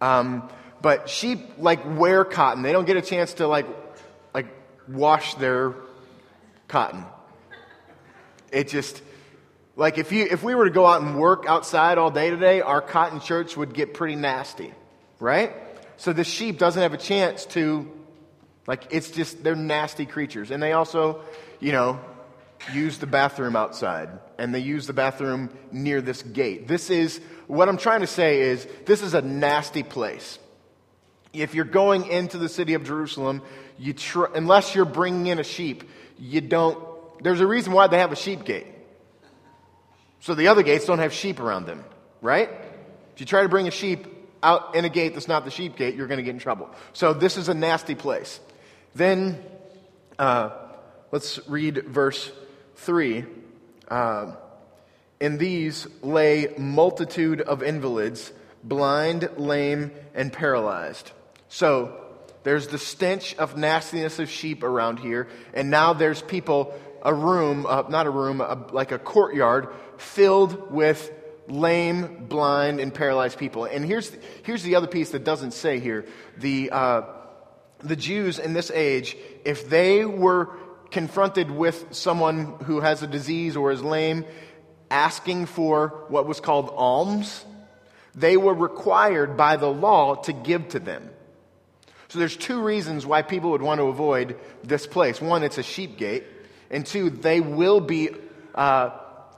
Um, 0.00 0.48
but 0.80 1.08
sheep 1.08 1.58
like 1.58 1.80
wear 1.98 2.24
cotton. 2.24 2.62
They 2.62 2.72
don't 2.72 2.84
get 2.84 2.96
a 2.96 3.02
chance 3.02 3.34
to 3.34 3.46
like 3.46 3.66
like 4.32 4.46
wash 4.86 5.34
their 5.34 5.74
cotton. 6.68 7.04
It 8.52 8.68
just 8.68 9.02
like 9.76 9.98
if 9.98 10.12
you 10.12 10.26
if 10.30 10.42
we 10.42 10.54
were 10.54 10.64
to 10.64 10.70
go 10.70 10.86
out 10.86 11.02
and 11.02 11.18
work 11.18 11.44
outside 11.46 11.98
all 11.98 12.10
day 12.10 12.30
today, 12.30 12.60
our 12.60 12.80
cotton 12.80 13.20
shirts 13.20 13.56
would 13.56 13.74
get 13.74 13.94
pretty 13.94 14.16
nasty, 14.16 14.72
right? 15.18 15.52
So 15.96 16.12
the 16.12 16.24
sheep 16.24 16.58
doesn't 16.58 16.80
have 16.80 16.94
a 16.94 16.98
chance 16.98 17.44
to 17.46 17.90
like 18.66 18.86
it's 18.90 19.10
just 19.10 19.42
they're 19.42 19.56
nasty 19.56 20.06
creatures. 20.06 20.50
And 20.50 20.62
they 20.62 20.72
also, 20.72 21.22
you 21.58 21.72
know, 21.72 22.00
use 22.72 22.98
the 22.98 23.06
bathroom 23.06 23.56
outside 23.56 24.08
and 24.38 24.54
they 24.54 24.60
use 24.60 24.86
the 24.86 24.92
bathroom 24.92 25.50
near 25.72 26.00
this 26.00 26.22
gate. 26.22 26.68
This 26.68 26.90
is 26.90 27.20
what 27.46 27.68
I'm 27.68 27.76
trying 27.76 28.00
to 28.00 28.06
say 28.06 28.40
is 28.40 28.66
this 28.86 29.02
is 29.02 29.14
a 29.14 29.22
nasty 29.22 29.82
place. 29.82 30.38
If 31.32 31.54
you're 31.54 31.64
going 31.64 32.06
into 32.06 32.38
the 32.38 32.48
city 32.48 32.74
of 32.74 32.84
Jerusalem, 32.84 33.42
you 33.78 33.92
tr- 33.92 34.26
unless 34.34 34.74
you're 34.74 34.84
bringing 34.84 35.26
in 35.26 35.38
a 35.38 35.44
sheep, 35.44 35.84
you 36.18 36.40
don't. 36.40 36.78
There's 37.22 37.40
a 37.40 37.46
reason 37.46 37.72
why 37.72 37.86
they 37.86 37.98
have 37.98 38.12
a 38.12 38.16
sheep 38.16 38.44
gate. 38.44 38.66
So 40.20 40.34
the 40.34 40.48
other 40.48 40.62
gates 40.62 40.84
don't 40.84 40.98
have 40.98 41.12
sheep 41.12 41.38
around 41.40 41.66
them, 41.66 41.84
right? 42.20 42.50
If 43.14 43.20
you 43.20 43.26
try 43.26 43.42
to 43.42 43.48
bring 43.48 43.68
a 43.68 43.70
sheep 43.70 44.06
out 44.42 44.74
in 44.74 44.84
a 44.84 44.88
gate 44.88 45.14
that's 45.14 45.28
not 45.28 45.44
the 45.44 45.50
sheep 45.50 45.76
gate, 45.76 45.94
you're 45.94 46.06
going 46.06 46.18
to 46.18 46.24
get 46.24 46.34
in 46.34 46.40
trouble. 46.40 46.70
So 46.92 47.12
this 47.12 47.36
is 47.36 47.48
a 47.48 47.54
nasty 47.54 47.94
place. 47.94 48.40
Then 48.94 49.42
uh, 50.18 50.50
let's 51.12 51.40
read 51.48 51.84
verse 51.86 52.30
3. 52.78 53.24
Uh, 53.88 54.32
in 55.20 55.38
these 55.38 55.86
lay 56.02 56.54
multitude 56.56 57.40
of 57.40 57.62
invalids, 57.62 58.32
blind, 58.62 59.28
lame, 59.36 59.90
and 60.14 60.32
paralyzed. 60.32 61.10
So 61.48 62.00
there's 62.44 62.68
the 62.68 62.78
stench 62.78 63.34
of 63.36 63.56
nastiness 63.56 64.18
of 64.18 64.30
sheep 64.30 64.62
around 64.62 65.00
here, 65.00 65.28
and 65.54 65.70
now 65.70 65.92
there's 65.92 66.22
people, 66.22 66.78
a 67.02 67.12
room, 67.12 67.66
uh, 67.66 67.84
not 67.88 68.06
a 68.06 68.10
room, 68.10 68.40
a, 68.40 68.66
like 68.70 68.92
a 68.92 68.98
courtyard 68.98 69.68
filled 69.96 70.70
with 70.70 71.10
lame, 71.48 72.26
blind, 72.28 72.78
and 72.78 72.94
paralyzed 72.94 73.38
people. 73.38 73.64
And 73.64 73.84
here's, 73.84 74.12
here's 74.44 74.62
the 74.62 74.76
other 74.76 74.86
piece 74.86 75.10
that 75.10 75.24
doesn't 75.24 75.52
say 75.52 75.80
here. 75.80 76.06
The, 76.36 76.70
uh, 76.70 77.02
the 77.78 77.96
Jews 77.96 78.38
in 78.38 78.52
this 78.52 78.70
age, 78.70 79.16
if 79.44 79.68
they 79.68 80.04
were 80.04 80.50
confronted 80.90 81.50
with 81.50 81.94
someone 81.94 82.56
who 82.64 82.80
has 82.80 83.02
a 83.02 83.06
disease 83.06 83.56
or 83.56 83.70
is 83.70 83.82
lame, 83.82 84.24
asking 84.90 85.46
for 85.46 86.04
what 86.08 86.26
was 86.26 86.40
called 86.40 86.72
alms, 86.74 87.44
they 88.14 88.36
were 88.36 88.54
required 88.54 89.36
by 89.36 89.56
the 89.56 89.68
law 89.68 90.14
to 90.14 90.32
give 90.32 90.68
to 90.70 90.78
them. 90.78 91.10
So 92.08 92.18
there's 92.18 92.36
two 92.36 92.62
reasons 92.62 93.04
why 93.04 93.22
people 93.22 93.50
would 93.50 93.62
want 93.62 93.80
to 93.80 93.84
avoid 93.84 94.38
this 94.64 94.86
place. 94.86 95.20
One, 95.20 95.42
it's 95.42 95.58
a 95.58 95.62
sheep 95.62 95.98
gate, 95.98 96.24
and 96.70 96.86
two, 96.86 97.10
they 97.10 97.40
will 97.40 97.80
be 97.80 98.10
uh, 98.54 98.90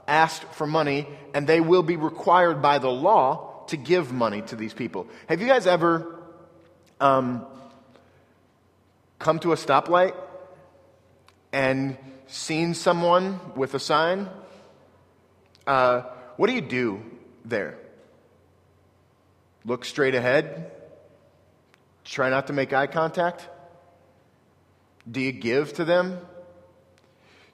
asked 0.07 0.43
for 0.53 0.65
money, 0.65 1.05
and 1.33 1.45
they 1.47 1.59
will 1.59 1.83
be 1.83 1.97
required 1.97 2.61
by 2.61 2.79
the 2.79 2.89
law 2.89 3.65
to 3.67 3.77
give 3.77 4.13
money 4.13 4.41
to 4.43 4.55
these 4.55 4.73
people. 4.73 5.07
Have 5.27 5.41
you 5.41 5.47
guys 5.47 5.67
ever 5.67 6.23
um, 7.01 7.45
come 9.19 9.39
to 9.39 9.51
a 9.51 9.55
stoplight 9.55 10.15
and 11.51 11.97
seen 12.27 12.73
someone 12.73 13.39
with 13.55 13.73
a 13.73 13.79
sign? 13.79 14.29
Uh, 15.67 16.01
what 16.37 16.47
do 16.47 16.53
you 16.53 16.61
do 16.61 17.01
there? 17.45 17.77
Look 19.65 19.85
straight 19.85 20.15
ahead? 20.15 20.71
Try 22.03 22.29
not 22.29 22.47
to 22.47 22.53
make 22.53 22.73
eye 22.73 22.87
contact? 22.87 23.47
Do 25.09 25.19
you 25.19 25.31
give 25.31 25.73
to 25.73 25.85
them? 25.85 26.19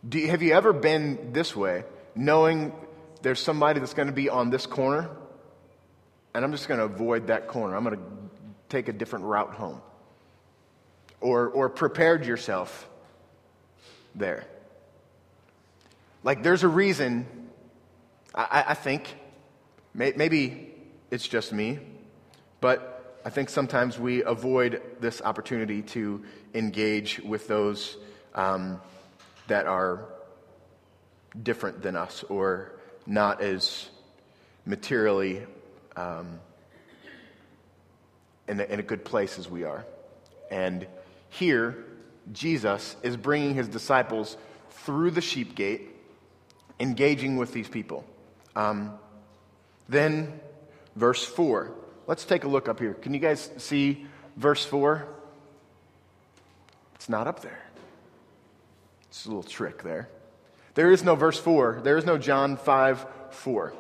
Do 0.07 0.19
you, 0.19 0.29
have 0.29 0.41
you 0.41 0.53
ever 0.53 0.73
been 0.73 1.33
this 1.33 1.55
way, 1.55 1.83
knowing 2.15 2.71
there's 3.21 3.39
somebody 3.39 3.79
that's 3.79 3.93
going 3.93 4.07
to 4.07 4.13
be 4.13 4.29
on 4.29 4.49
this 4.49 4.65
corner, 4.65 5.09
and 6.33 6.45
I'm 6.45 6.51
just 6.51 6.67
going 6.67 6.79
to 6.79 6.85
avoid 6.85 7.27
that 7.27 7.47
corner? 7.47 7.75
I'm 7.75 7.83
going 7.83 7.97
to 7.97 8.03
take 8.69 8.87
a 8.87 8.93
different 8.93 9.25
route 9.25 9.53
home. 9.53 9.81
Or, 11.19 11.47
or 11.47 11.67
prepared 11.67 12.25
yourself 12.25 12.87
there. 14.17 14.45
Like, 16.23 16.43
there's 16.43 16.63
a 16.63 16.67
reason, 16.67 17.25
I, 18.33 18.65
I 18.69 18.73
think, 18.73 19.15
may, 19.93 20.13
maybe 20.15 20.73
it's 21.11 21.27
just 21.27 21.53
me, 21.53 21.79
but 22.59 23.19
I 23.23 23.29
think 23.29 23.49
sometimes 23.49 23.99
we 23.99 24.23
avoid 24.23 24.81
this 24.99 25.21
opportunity 25.21 25.81
to 25.83 26.23
engage 26.53 27.19
with 27.19 27.47
those 27.47 27.97
um, 28.35 28.81
that 29.47 29.67
are 29.67 30.05
different 31.41 31.81
than 31.81 31.95
us 31.95 32.23
or 32.23 32.73
not 33.05 33.41
as 33.41 33.89
materially 34.65 35.45
um, 35.95 36.39
in, 38.47 38.59
a, 38.59 38.63
in 38.63 38.79
a 38.79 38.83
good 38.83 39.05
place 39.05 39.39
as 39.39 39.49
we 39.49 39.63
are. 39.63 39.85
And 40.49 40.87
here, 41.29 41.85
Jesus 42.31 42.95
is 43.03 43.17
bringing 43.17 43.53
his 43.53 43.67
disciples 43.67 44.37
through 44.69 45.11
the 45.11 45.21
sheep 45.21 45.55
gate, 45.55 45.89
engaging 46.79 47.37
with 47.37 47.53
these 47.53 47.67
people. 47.67 48.05
Um, 48.55 48.93
then, 49.89 50.39
verse 50.95 51.23
4. 51.23 51.71
Let's 52.07 52.25
take 52.25 52.43
a 52.43 52.47
look 52.47 52.67
up 52.67 52.79
here. 52.79 52.93
Can 52.93 53.13
you 53.13 53.19
guys 53.19 53.49
see 53.57 54.05
verse 54.35 54.65
4? 54.65 55.07
It's 56.95 57.09
not 57.09 57.27
up 57.27 57.41
there. 57.41 57.63
It's 59.09 59.25
a 59.25 59.29
little 59.29 59.43
trick 59.43 59.83
there. 59.83 60.09
There 60.73 60.91
is 60.91 61.03
no 61.03 61.15
verse 61.15 61.39
4. 61.39 61.81
There 61.83 61.97
is 61.97 62.05
no 62.05 62.17
John 62.17 62.57
5 62.57 63.05
4. 63.31 63.73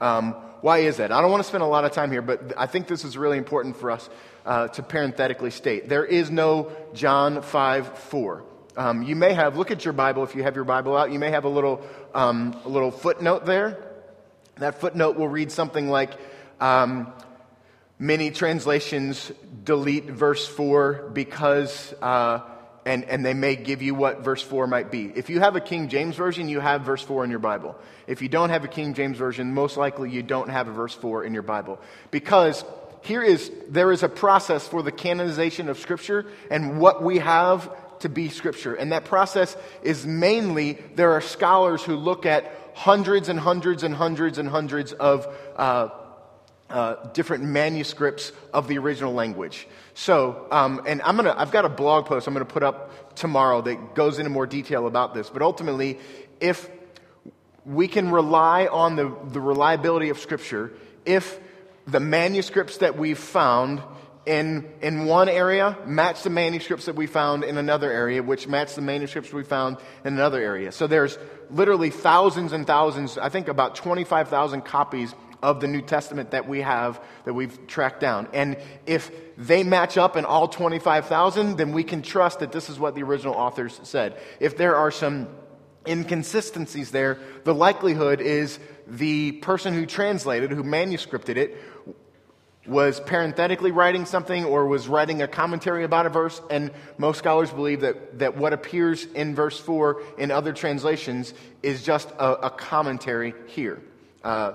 Um, 0.00 0.32
why 0.60 0.78
is 0.78 0.96
that? 0.98 1.12
I 1.12 1.20
don't 1.20 1.30
want 1.30 1.42
to 1.42 1.48
spend 1.48 1.62
a 1.62 1.66
lot 1.66 1.84
of 1.84 1.92
time 1.92 2.10
here, 2.10 2.22
but 2.22 2.52
I 2.56 2.66
think 2.66 2.88
this 2.88 3.04
is 3.04 3.16
really 3.16 3.38
important 3.38 3.76
for 3.76 3.90
us 3.90 4.08
uh, 4.46 4.68
to 4.68 4.82
parenthetically 4.82 5.50
state. 5.50 5.88
There 5.88 6.04
is 6.04 6.30
no 6.30 6.72
John 6.94 7.42
5 7.42 7.98
4. 7.98 8.44
Um, 8.78 9.02
you 9.02 9.16
may 9.16 9.34
have, 9.34 9.58
look 9.58 9.70
at 9.70 9.84
your 9.84 9.92
Bible 9.92 10.22
if 10.22 10.34
you 10.34 10.42
have 10.42 10.54
your 10.54 10.64
Bible 10.64 10.96
out, 10.96 11.12
you 11.12 11.18
may 11.18 11.30
have 11.30 11.44
a 11.44 11.48
little, 11.48 11.82
um, 12.14 12.58
a 12.64 12.68
little 12.68 12.90
footnote 12.90 13.44
there. 13.44 13.78
That 14.56 14.80
footnote 14.80 15.16
will 15.16 15.28
read 15.28 15.52
something 15.52 15.88
like, 15.88 16.12
um, 16.60 17.12
Many 17.98 18.30
translations 18.30 19.32
delete 19.64 20.04
verse 20.04 20.46
4 20.46 21.12
because, 21.14 21.94
uh, 22.02 22.40
and, 22.84 23.04
and 23.04 23.24
they 23.24 23.32
may 23.32 23.56
give 23.56 23.80
you 23.80 23.94
what 23.94 24.20
verse 24.20 24.42
4 24.42 24.66
might 24.66 24.90
be. 24.90 25.10
If 25.14 25.30
you 25.30 25.40
have 25.40 25.56
a 25.56 25.62
King 25.62 25.88
James 25.88 26.14
Version, 26.14 26.50
you 26.50 26.60
have 26.60 26.82
verse 26.82 27.02
4 27.02 27.24
in 27.24 27.30
your 27.30 27.38
Bible. 27.38 27.74
If 28.06 28.20
you 28.20 28.28
don't 28.28 28.50
have 28.50 28.64
a 28.64 28.68
King 28.68 28.92
James 28.92 29.16
Version, 29.16 29.54
most 29.54 29.78
likely 29.78 30.10
you 30.10 30.22
don't 30.22 30.50
have 30.50 30.68
a 30.68 30.72
verse 30.72 30.92
4 30.92 31.24
in 31.24 31.32
your 31.32 31.42
Bible. 31.42 31.80
Because 32.10 32.66
here 33.06 33.22
is, 33.22 33.50
there 33.68 33.92
is 33.92 34.02
a 34.02 34.08
process 34.08 34.66
for 34.66 34.82
the 34.82 34.90
canonization 34.90 35.68
of 35.68 35.78
Scripture 35.78 36.26
and 36.50 36.80
what 36.80 37.02
we 37.02 37.18
have 37.18 37.70
to 38.00 38.08
be 38.08 38.28
Scripture. 38.28 38.74
And 38.74 38.90
that 38.90 39.04
process 39.04 39.56
is 39.82 40.04
mainly 40.04 40.72
there 40.96 41.12
are 41.12 41.20
scholars 41.20 41.82
who 41.84 41.94
look 41.94 42.26
at 42.26 42.52
hundreds 42.74 43.28
and 43.28 43.38
hundreds 43.38 43.84
and 43.84 43.94
hundreds 43.94 44.38
and 44.38 44.48
hundreds 44.48 44.92
of 44.92 45.26
uh, 45.56 45.88
uh, 46.68 46.94
different 47.12 47.44
manuscripts 47.44 48.32
of 48.52 48.66
the 48.66 48.76
original 48.78 49.14
language. 49.14 49.68
So, 49.94 50.48
um, 50.50 50.82
and 50.84 51.00
I'm 51.02 51.14
gonna, 51.14 51.34
I've 51.36 51.52
got 51.52 51.64
a 51.64 51.68
blog 51.68 52.06
post 52.06 52.26
I'm 52.26 52.34
gonna 52.34 52.44
put 52.44 52.64
up 52.64 53.14
tomorrow 53.14 53.62
that 53.62 53.94
goes 53.94 54.18
into 54.18 54.30
more 54.30 54.46
detail 54.46 54.88
about 54.88 55.14
this. 55.14 55.30
But 55.30 55.42
ultimately, 55.42 56.00
if 56.40 56.68
we 57.64 57.86
can 57.86 58.10
rely 58.10 58.66
on 58.66 58.96
the, 58.96 59.16
the 59.28 59.40
reliability 59.40 60.08
of 60.08 60.18
Scripture, 60.18 60.72
if 61.04 61.38
the 61.86 62.00
manuscripts 62.00 62.78
that 62.78 62.98
we've 62.98 63.18
found 63.18 63.82
in, 64.26 64.68
in 64.82 65.06
one 65.06 65.28
area 65.28 65.78
match 65.86 66.22
the 66.24 66.30
manuscripts 66.30 66.86
that 66.86 66.96
we 66.96 67.06
found 67.06 67.44
in 67.44 67.58
another 67.58 67.90
area, 67.90 68.22
which 68.22 68.48
match 68.48 68.74
the 68.74 68.82
manuscripts 68.82 69.32
we 69.32 69.44
found 69.44 69.76
in 70.04 70.14
another 70.14 70.40
area. 70.40 70.72
So 70.72 70.88
there's 70.88 71.16
literally 71.48 71.90
thousands 71.90 72.52
and 72.52 72.66
thousands, 72.66 73.16
I 73.18 73.28
think 73.28 73.46
about 73.46 73.76
25,000 73.76 74.62
copies 74.62 75.14
of 75.42 75.60
the 75.60 75.68
New 75.68 75.82
Testament 75.82 76.32
that 76.32 76.48
we 76.48 76.60
have, 76.62 77.00
that 77.24 77.34
we've 77.34 77.66
tracked 77.68 78.00
down. 78.00 78.28
And 78.32 78.56
if 78.84 79.12
they 79.36 79.62
match 79.62 79.96
up 79.96 80.16
in 80.16 80.24
all 80.24 80.48
25,000, 80.48 81.56
then 81.56 81.72
we 81.72 81.84
can 81.84 82.02
trust 82.02 82.40
that 82.40 82.50
this 82.50 82.68
is 82.68 82.80
what 82.80 82.96
the 82.96 83.04
original 83.04 83.34
authors 83.34 83.78
said. 83.84 84.18
If 84.40 84.56
there 84.56 84.74
are 84.76 84.90
some 84.90 85.28
inconsistencies 85.86 86.90
there, 86.90 87.18
the 87.44 87.54
likelihood 87.54 88.20
is 88.20 88.58
the 88.88 89.32
person 89.32 89.74
who 89.74 89.86
translated, 89.86 90.50
who 90.50 90.64
manuscripted 90.64 91.36
it, 91.36 91.56
was 92.66 93.00
parenthetically 93.00 93.70
writing 93.70 94.04
something 94.04 94.44
or 94.44 94.66
was 94.66 94.88
writing 94.88 95.22
a 95.22 95.28
commentary 95.28 95.84
about 95.84 96.06
a 96.06 96.08
verse, 96.08 96.40
and 96.50 96.70
most 96.98 97.18
scholars 97.18 97.50
believe 97.50 97.80
that, 97.82 98.18
that 98.18 98.36
what 98.36 98.52
appears 98.52 99.04
in 99.04 99.34
verse 99.34 99.58
4 99.58 100.02
in 100.18 100.30
other 100.30 100.52
translations 100.52 101.34
is 101.62 101.82
just 101.82 102.10
a, 102.18 102.46
a 102.46 102.50
commentary 102.50 103.34
here. 103.46 103.80
Uh, 104.24 104.54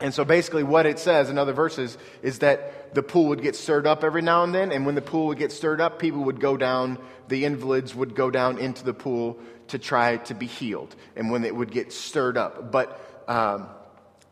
and 0.00 0.14
so 0.14 0.24
basically, 0.24 0.62
what 0.62 0.86
it 0.86 0.98
says 0.98 1.28
in 1.28 1.36
other 1.36 1.52
verses 1.52 1.98
is 2.22 2.38
that 2.38 2.94
the 2.94 3.02
pool 3.02 3.26
would 3.26 3.42
get 3.42 3.54
stirred 3.54 3.86
up 3.86 4.02
every 4.02 4.22
now 4.22 4.44
and 4.44 4.54
then. 4.54 4.72
And 4.72 4.86
when 4.86 4.94
the 4.94 5.02
pool 5.02 5.26
would 5.26 5.38
get 5.38 5.52
stirred 5.52 5.80
up, 5.80 5.98
people 5.98 6.24
would 6.24 6.40
go 6.40 6.56
down, 6.56 6.98
the 7.28 7.44
invalids 7.44 7.94
would 7.94 8.14
go 8.14 8.30
down 8.30 8.58
into 8.58 8.82
the 8.82 8.94
pool 8.94 9.38
to 9.68 9.78
try 9.78 10.16
to 10.16 10.34
be 10.34 10.46
healed. 10.46 10.96
And 11.16 11.30
when 11.30 11.44
it 11.44 11.54
would 11.54 11.70
get 11.70 11.92
stirred 11.92 12.38
up. 12.38 12.72
But 12.72 12.98
um, 13.28 13.68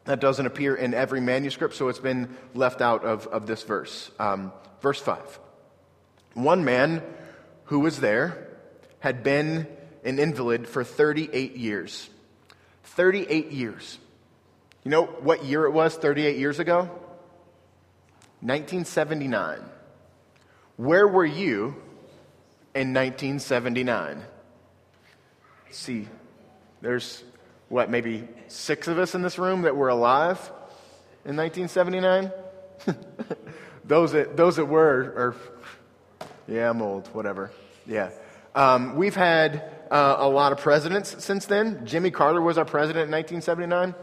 that 0.09 0.21
doesn't 0.21 0.47
appear 0.47 0.75
in 0.75 0.95
every 0.95 1.21
manuscript, 1.21 1.75
so 1.75 1.89
it's 1.89 1.99
been 1.99 2.35
left 2.55 2.81
out 2.81 3.05
of, 3.05 3.27
of 3.27 3.47
this 3.47 3.63
verse. 3.63 4.11
Um, 4.19 4.53
verse 4.81 4.99
5. 4.99 5.39
One 6.33 6.65
man 6.65 7.03
who 7.65 7.81
was 7.81 8.01
there 8.01 8.49
had 9.01 9.23
been 9.23 9.67
an 10.05 10.19
invalid 10.19 10.67
for 10.67 10.83
38 10.83 11.57
years. 11.57 12.09
38 12.85 13.53
years. 13.53 13.99
You 14.83 14.93
know 14.93 15.05
what 15.05 15.45
year 15.45 15.67
it 15.67 15.73
was 15.73 15.95
38 15.95 16.39
years 16.39 16.59
ago? 16.59 16.79
1979. 18.41 19.61
Where 20.77 21.07
were 21.07 21.27
you 21.27 21.77
in 22.75 22.95
1979? 22.95 24.25
See, 25.71 26.09
there's 26.81 27.23
what, 27.69 27.91
maybe 27.91 28.27
six 28.49 28.89
of 28.89 28.99
us 28.99 29.15
in 29.15 29.23
this 29.23 29.39
room 29.39 29.63
that 29.63 29.77
were 29.77 29.89
alive 29.89 30.39
in 31.25 31.37
1979? 31.37 32.33
those, 33.85 34.13
that, 34.13 34.37
those 34.37 34.57
that 34.57 34.67
were 34.67 35.15
are, 35.17 35.37
yeah, 36.47 36.71
I'm 36.71 36.81
old, 36.81 37.09
whatever. 37.09 37.51
Yeah. 37.87 38.11
Um, 38.55 38.97
we've 38.97 39.15
had 39.15 39.71
uh, 39.91 40.17
a 40.19 40.29
lot 40.29 40.53
of 40.53 40.59
presidents 40.59 41.25
since 41.25 41.47
then. 41.47 41.87
Jimmy 41.87 42.11
Carter 42.11 42.41
was 42.41 42.59
our 42.59 42.65
president 42.65 43.07
in 43.07 43.13
1979. 43.13 43.95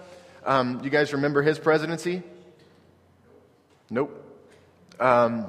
Um, 0.45 0.81
you 0.83 0.89
guys 0.89 1.13
remember 1.13 1.41
his 1.41 1.57
presidency? 1.57 2.21
Nope. 3.89 4.21
Um, 4.99 5.47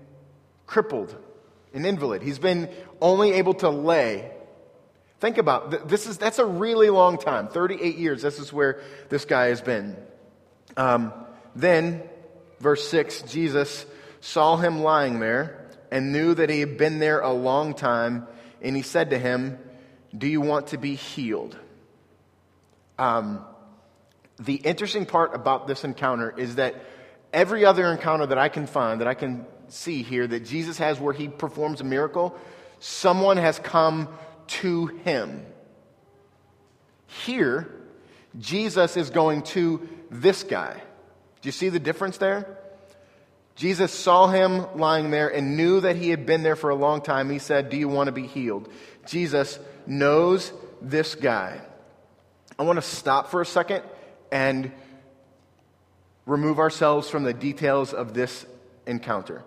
crippled. 0.68 1.16
An 1.74 1.86
invalid. 1.86 2.22
He's 2.22 2.40
been 2.40 2.70
only 3.02 3.34
able 3.34 3.54
to 3.56 3.70
lay. 3.70 4.32
Think 5.20 5.38
about 5.38 5.88
this 5.90 6.08
is 6.08 6.18
that's 6.18 6.40
a 6.40 6.46
really 6.46 6.90
long 6.90 7.18
time 7.18 7.48
38 7.50 7.98
years. 7.98 8.22
This 8.22 8.40
is 8.40 8.54
where 8.54 8.82
this 9.10 9.26
guy 9.26 9.48
has 9.48 9.62
been. 9.62 9.98
Um, 10.78 11.14
then, 11.56 12.04
verse 12.60 12.88
6 12.90 13.24
Jesus 13.24 13.86
saw 14.22 14.58
him 14.58 14.82
lying 14.82 15.20
there 15.20 15.68
and 15.92 16.12
knew 16.12 16.34
that 16.34 16.50
he 16.50 16.60
had 16.60 16.78
been 16.78 17.00
there 17.00 17.20
a 17.20 17.32
long 17.32 17.74
time, 17.74 18.28
and 18.62 18.76
he 18.76 18.82
said 18.82 19.10
to 19.10 19.20
him, 19.20 19.58
Do 20.18 20.28
you 20.28 20.42
want 20.42 20.68
to 20.68 20.78
be 20.78 20.96
healed? 20.96 21.58
Um, 22.98 23.46
the 24.40 24.56
interesting 24.56 25.06
part 25.06 25.36
about 25.36 25.68
this 25.68 25.84
encounter 25.84 26.34
is 26.38 26.56
that 26.56 26.76
every 27.34 27.66
other 27.66 27.86
encounter 27.92 28.26
that 28.28 28.38
I 28.38 28.50
can 28.50 28.68
find, 28.68 29.02
that 29.02 29.08
I 29.08 29.14
can 29.14 29.46
see 29.70 30.04
here, 30.04 30.28
that 30.28 30.46
Jesus 30.46 30.78
has 30.78 31.00
where 31.00 31.14
he 31.14 31.28
performs 31.28 31.82
a 31.82 31.84
miracle, 31.84 32.38
someone 32.80 33.38
has 33.38 33.60
come 33.60 34.10
to 34.48 34.88
him. 34.88 35.46
Here, 37.08 37.70
Jesus 38.38 38.98
is 38.98 39.10
going 39.10 39.44
to 39.44 39.88
this 40.10 40.44
guy. 40.44 40.82
Do 41.42 41.48
you 41.48 41.52
see 41.52 41.70
the 41.70 41.80
difference 41.80 42.18
there? 42.18 42.58
Jesus 43.56 43.92
saw 43.92 44.28
him 44.28 44.66
lying 44.78 45.12
there 45.12 45.28
and 45.28 45.58
knew 45.58 45.82
that 45.82 45.98
he 45.98 46.10
had 46.10 46.26
been 46.26 46.44
there 46.44 46.56
for 46.56 46.70
a 46.70 46.76
long 46.76 47.02
time. 47.02 47.30
He 47.30 47.40
said, 47.40 47.70
Do 47.70 47.78
you 47.78 47.90
want 47.90 48.08
to 48.08 48.14
be 48.14 48.26
healed? 48.26 48.70
Jesus 49.06 49.60
knows 49.86 50.54
this 50.82 51.16
guy. 51.16 51.60
I 52.58 52.64
want 52.64 52.78
to 52.78 52.82
stop 52.82 53.32
for 53.32 53.42
a 53.42 53.46
second 53.46 53.84
and 54.32 54.72
remove 56.26 56.60
ourselves 56.60 57.10
from 57.10 57.24
the 57.24 57.34
details 57.34 57.94
of 57.94 58.14
this 58.14 58.46
encounter. 58.86 59.44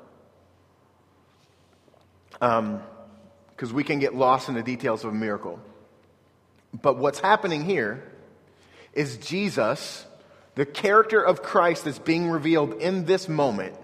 Because 2.43 3.71
um, 3.71 3.73
we 3.73 3.85
can 3.85 4.01
get 4.01 4.17
lost 4.17 4.49
in 4.49 4.57
the 4.57 4.65
details 4.65 5.05
of 5.05 5.13
a 5.13 5.15
miracle. 5.15 5.61
But 6.75 6.99
what's 6.99 7.21
happening 7.21 7.65
here 7.65 8.03
is 8.93 9.17
Jesus, 9.19 10.05
the 10.57 10.67
character 10.67 11.23
of 11.23 11.45
Christ 11.45 11.85
that's 11.85 12.01
being 12.01 12.29
revealed 12.29 12.75
in 12.81 13.05
this 13.05 13.29
moment, 13.29 13.77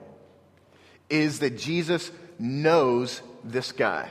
is 1.09 1.39
that 1.39 1.57
Jesus 1.57 2.11
knows 2.37 3.23
this 3.45 3.71
guy. 3.71 4.11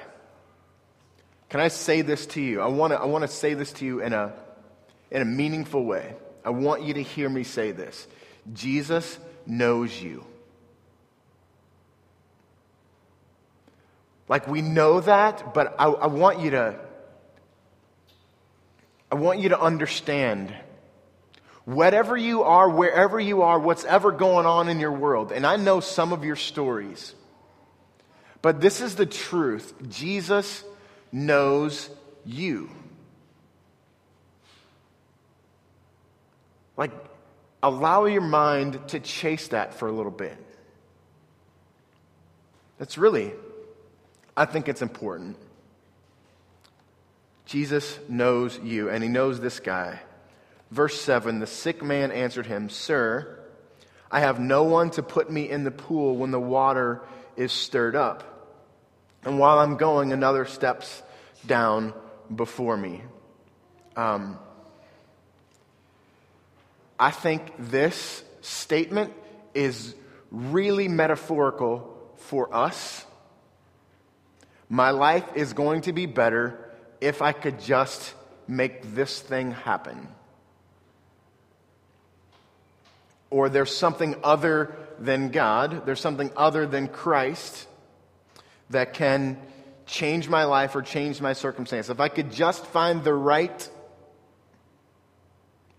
Can 1.50 1.60
I 1.60 1.68
say 1.68 2.02
this 2.02 2.26
to 2.28 2.42
you? 2.42 2.62
I 2.62 2.68
want 2.68 2.94
to 2.94 3.00
I 3.00 3.06
want 3.06 3.24
to 3.24 3.28
say 3.28 3.54
this 3.54 3.74
to 3.74 3.86
you 3.86 4.02
in 4.02 4.14
a, 4.14 4.32
in 5.12 5.22
a 5.22 5.26
meaningful 5.26 5.84
way. 5.84 6.16
I 6.46 6.52
want 6.52 6.84
you 6.84 6.94
to 6.94 7.04
hear 7.04 7.28
me 7.28 7.44
say 7.44 7.74
this. 7.74 8.08
Jesus 8.54 9.20
knows 9.46 10.02
you. 10.02 10.26
Like 14.30 14.48
we 14.48 14.62
know 14.62 15.00
that, 15.00 15.54
but 15.54 15.76
I, 15.80 15.86
I 15.86 16.08
want 16.08 16.40
you 16.40 16.52
to 16.52 16.80
I 19.10 19.16
want 19.16 19.40
you 19.40 19.50
to 19.50 19.60
understand 19.60 20.54
whatever 21.64 22.18
you 22.18 22.44
are, 22.44 22.70
wherever 22.70 23.20
you 23.20 23.44
are, 23.44 23.58
what's 23.58 23.86
ever 23.86 24.12
going 24.12 24.46
on 24.46 24.68
in 24.68 24.80
your 24.80 24.92
world, 24.92 25.32
and 25.32 25.46
I 25.46 25.56
know 25.56 25.80
some 25.80 26.12
of 26.12 26.26
your 26.26 26.36
stories, 26.36 27.16
but 28.42 28.60
this 28.60 28.82
is 28.82 28.96
the 28.96 29.06
truth. 29.06 29.74
Jesus 29.90 30.64
knows 31.12 31.90
you. 32.26 32.70
Like, 36.76 36.92
allow 37.64 38.06
your 38.06 38.22
mind 38.22 38.90
to 38.90 39.00
chase 39.00 39.48
that 39.50 39.74
for 39.74 39.88
a 39.88 39.92
little 39.92 40.12
bit. 40.12 40.38
That's 42.78 42.98
really, 42.98 43.34
I 44.38 44.46
think 44.46 44.70
it's 44.70 44.84
important. 44.84 45.36
Jesus 47.48 47.98
knows 48.08 48.60
you, 48.64 48.90
and 48.90 49.02
he 49.02 49.10
knows 49.10 49.40
this 49.40 49.60
guy. 49.60 50.00
Verse 50.70 51.02
7 51.02 51.40
The 51.40 51.48
sick 51.48 51.82
man 51.82 52.12
answered 52.12 52.46
him, 52.46 52.70
Sir, 52.70 53.40
I 54.12 54.20
have 54.20 54.40
no 54.40 54.64
one 54.64 54.92
to 54.92 55.02
put 55.02 55.32
me 55.32 55.50
in 55.50 55.64
the 55.64 55.72
pool 55.72 56.16
when 56.16 56.30
the 56.30 56.40
water 56.40 57.02
is 57.36 57.52
stirred 57.52 57.96
up. 57.96 58.54
And 59.24 59.40
while 59.40 59.58
I'm 59.58 59.76
going, 59.76 60.14
another 60.14 60.46
steps 60.46 61.02
down 61.48 61.96
before 62.34 62.78
me. 62.78 63.02
Um, 63.96 64.38
I 67.00 67.10
think 67.10 67.54
this 67.58 68.24
statement 68.42 69.14
is 69.56 69.96
really 70.30 70.88
metaphorical 70.88 72.14
for 72.18 72.54
us. 72.54 73.04
My 74.70 74.92
life 74.92 75.26
is 75.36 75.54
going 75.54 75.82
to 75.82 75.94
be 75.94 76.06
better 76.06 76.60
if 77.00 77.22
I 77.22 77.32
could 77.32 77.60
just 77.62 78.14
make 78.48 78.96
this 78.96 79.20
thing 79.20 79.52
happen. 79.52 80.08
Or 83.30 83.50
there's 83.50 83.76
something 83.76 84.16
other 84.24 84.76
than 85.00 85.30
God, 85.30 85.86
there's 85.86 86.00
something 86.00 86.32
other 86.36 86.66
than 86.66 86.88
Christ 86.88 87.68
that 88.70 88.94
can 88.94 89.38
change 89.86 90.28
my 90.28 90.44
life 90.44 90.76
or 90.76 90.82
change 90.82 91.22
my 91.22 91.34
circumstance. 91.34 91.90
If 91.90 92.00
I 92.00 92.10
could 92.10 92.32
just 92.32 92.66
find 92.66 93.04
the 93.04 93.14
right 93.14 93.70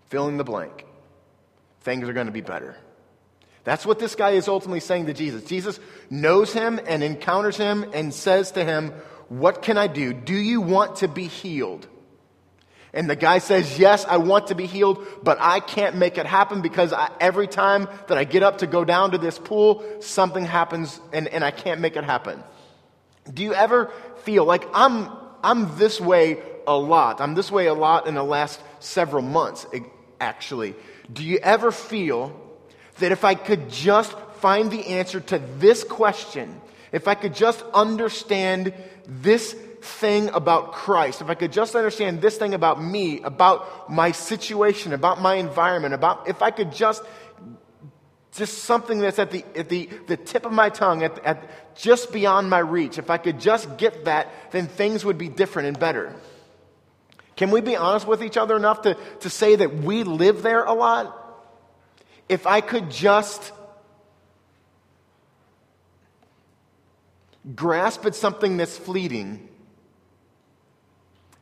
fill 0.09 0.29
in 0.29 0.39
the 0.39 0.45
blank, 0.45 0.87
things 1.81 2.09
are 2.09 2.13
going 2.15 2.27
to 2.27 2.33
be 2.33 2.41
better. 2.41 2.77
That's 3.65 3.85
what 3.85 3.99
this 3.99 4.15
guy 4.15 4.31
is 4.31 4.49
ultimately 4.49 4.81
saying 4.81 5.07
to 5.07 5.15
Jesus. 5.15 5.45
Jesus 5.45 5.79
knows 6.11 6.53
him 6.53 6.81
and 6.87 7.03
encounters 7.03 7.57
him 7.57 7.85
and 7.93 8.15
says 8.15 8.53
to 8.53 8.65
him, 8.65 8.93
What 9.29 9.63
can 9.63 9.77
I 9.77 9.87
do? 9.87 10.13
Do 10.13 10.35
you 10.35 10.61
want 10.61 10.97
to 10.97 11.09
be 11.09 11.27
healed? 11.27 11.87
And 12.95 13.09
the 13.09 13.17
guy 13.17 13.39
says, 13.39 13.79
Yes, 13.79 14.05
I 14.07 14.17
want 14.17 14.49
to 14.49 14.55
be 14.55 14.67
healed, 14.67 15.07
but 15.23 15.39
I 15.41 15.61
can't 15.61 15.97
make 15.97 16.19
it 16.19 16.27
happen 16.27 16.63
because 16.63 16.93
I, 16.93 17.11
every 17.21 17.47
time 17.47 17.89
that 18.07 18.17
I 18.17 18.25
get 18.25 18.43
up 18.43 18.59
to 18.59 18.67
go 18.67 18.85
down 18.85 19.11
to 19.11 19.19
this 19.19 19.39
pool, 19.39 19.85
something 20.01 20.45
happens 20.45 21.01
and, 21.13 21.29
and 21.29 21.45
I 21.45 21.51
can't 21.51 21.81
make 21.81 21.97
it 21.97 22.05
happen. 22.05 22.43
Do 23.33 23.43
you 23.43 23.53
ever 23.53 23.93
feel 24.23 24.45
like 24.45 24.65
I'm, 24.73 25.11
I'm 25.43 25.77
this 25.77 26.01
way 26.01 26.39
a 26.67 26.77
lot? 26.77 27.21
I'm 27.21 27.35
this 27.35 27.51
way 27.51 27.67
a 27.67 27.75
lot 27.75 28.07
in 28.07 28.15
the 28.15 28.25
last 28.25 28.61
several 28.81 29.23
months, 29.23 29.67
actually. 30.21 30.75
Do 31.13 31.23
you 31.23 31.39
ever 31.39 31.71
feel 31.71 32.48
that 32.99 33.13
if 33.13 33.25
I 33.25 33.35
could 33.35 33.71
just 33.71 34.13
find 34.41 34.71
the 34.71 34.87
answer 34.87 35.21
to 35.21 35.39
this 35.59 35.85
question, 35.85 36.61
if 36.93 37.09
I 37.09 37.15
could 37.15 37.35
just 37.35 37.63
understand 37.75 38.73
this 39.07 39.53
thing 39.53 40.29
about 40.31 40.73
Christ, 40.73 41.21
if 41.21 41.29
I 41.29 41.35
could 41.35 41.53
just 41.53 41.75
understand 41.75 42.21
this 42.21 42.37
thing 42.37 42.55
about 42.55 42.83
me, 42.83 43.21
about 43.23 43.91
my 43.91 44.13
situation, 44.13 44.93
about 44.93 45.21
my 45.21 45.35
environment, 45.35 45.95
about 45.95 46.29
if 46.29 46.43
I 46.43 46.51
could 46.51 46.73
just 46.73 47.03
just 48.33 48.59
something 48.59 49.01
that's 49.01 49.19
at 49.19 49.31
the, 49.31 49.45
at 49.57 49.69
the, 49.69 49.89
the 50.07 50.17
tip 50.17 50.47
of 50.47 50.53
my 50.53 50.69
tongue, 50.69 51.03
at, 51.03 51.25
at 51.25 51.77
just 51.77 52.13
beyond 52.13 52.49
my 52.49 52.59
reach. 52.59 52.99
If 52.99 53.11
I 53.11 53.19
could 53.19 53.41
just 53.41 53.77
get 53.79 54.05
that, 54.05 54.29
then 54.53 54.67
things 54.67 55.05
would 55.05 55.19
be 55.19 55.29
different 55.29 55.69
and 55.69 55.79
better. 55.79 56.15
Can 57.37 57.51
we 57.51 57.61
be 57.61 57.77
honest 57.77 58.07
with 58.07 58.23
each 58.23 58.37
other 58.37 58.57
enough 58.57 58.83
to, 58.83 58.97
to 59.21 59.31
say 59.31 59.57
that 59.57 59.75
we 59.75 60.03
live 60.03 60.43
there 60.43 60.65
a 60.65 60.73
lot? 60.73 61.18
If 62.29 62.47
I 62.47 62.61
could 62.61 62.91
just 62.91 63.53
grasp 67.55 68.05
at 68.05 68.15
something 68.15 68.57
that's 68.57 68.77
fleeting, 68.77 69.49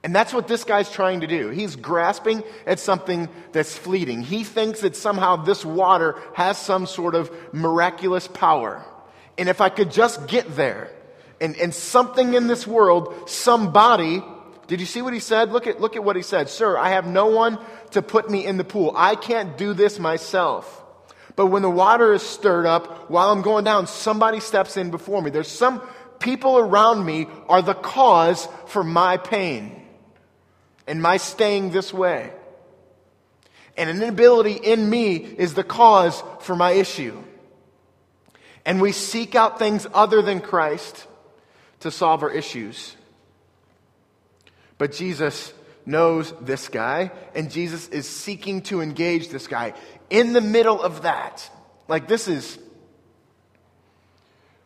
and 0.05 0.15
that's 0.15 0.33
what 0.33 0.47
this 0.47 0.63
guy's 0.63 0.89
trying 0.89 1.23
to 1.23 1.27
do. 1.27 1.51
He's 1.51 1.75
grasping 1.75 2.45
at 2.65 2.79
something 2.79 3.29
that's 3.51 3.77
fleeting. 3.77 4.23
He 4.23 4.45
thinks 4.45 4.83
that 4.83 4.95
somehow 4.95 5.37
this 5.37 5.65
water 5.65 6.15
has 6.35 6.59
some 6.59 6.87
sort 6.87 7.17
of 7.17 7.31
miraculous 7.53 8.29
power. 8.29 8.85
And 9.37 9.49
if 9.49 9.61
I 9.61 9.69
could 9.69 9.91
just 9.91 10.29
get 10.29 10.55
there, 10.55 10.93
and, 11.41 11.57
and 11.57 11.75
something 11.75 12.35
in 12.35 12.47
this 12.47 12.67
world, 12.67 13.29
somebody, 13.29 14.23
did 14.67 14.81
you 14.81 14.87
see 14.87 15.03
what 15.03 15.13
he 15.13 15.21
said? 15.21 15.53
Look 15.53 15.67
at, 15.67 15.81
look 15.81 15.97
at 15.97 16.03
what 16.03 16.17
he 16.17 16.23
said. 16.23 16.49
Sir, 16.49 16.77
I 16.77 16.91
have 16.91 17.07
no 17.07 17.27
one 17.27 17.59
to 17.93 18.03
put 18.03 18.29
me 18.29 18.45
in 18.45 18.57
the 18.57 18.65
pool. 18.65 18.93
I 18.97 19.15
can't 19.15 19.57
do 19.57 19.75
this 19.75 19.99
myself. 19.99 20.85
But 21.37 21.47
when 21.47 21.63
the 21.63 21.71
water 21.71 22.13
is 22.13 22.23
stirred 22.23 22.67
up, 22.67 23.11
while 23.11 23.31
I'm 23.31 23.43
going 23.43 23.65
down, 23.65 23.87
somebody 23.87 24.41
steps 24.41 24.77
in 24.77 24.91
before 24.91 25.23
me. 25.23 25.31
There's 25.31 25.49
some 25.49 25.83
people 26.19 26.59
around 26.59 27.05
me 27.05 27.29
are 27.49 27.63
the 27.63 27.75
cause 27.75 28.49
for 28.67 28.83
my 28.83 29.19
pain 29.19 29.83
and 30.87 31.03
my 31.03 31.19
staying 31.19 31.71
this 31.71 31.93
way. 31.93 32.33
And 33.77 33.91
an 33.91 34.03
inability 34.03 34.55
in 34.55 34.89
me 34.89 35.17
is 35.17 35.55
the 35.55 35.65
cause 35.65 36.23
for 36.41 36.57
my 36.57 36.73
issue. 36.73 37.23
And 38.65 38.81
we 38.81 38.93
seek 38.93 39.35
out 39.35 39.59
things 39.59 39.87
other 39.93 40.23
than 40.23 40.41
Christ 40.41 41.07
to 41.81 41.91
solve 41.91 42.23
our 42.23 42.31
issues. 42.31 42.97
But 44.79 44.93
Jesus 44.93 45.53
knows 45.85 46.33
this 46.41 46.69
guy, 46.69 47.13
and 47.35 47.51
Jesus 47.51 47.89
is 47.89 48.09
seeking 48.09 48.63
to 48.63 48.81
engage 48.81 49.29
this 49.29 49.47
guy. 49.47 49.75
In 50.11 50.33
the 50.33 50.41
middle 50.41 50.83
of 50.83 51.03
that, 51.03 51.49
like 51.89 52.09
this 52.09 52.29
is, 52.29 52.59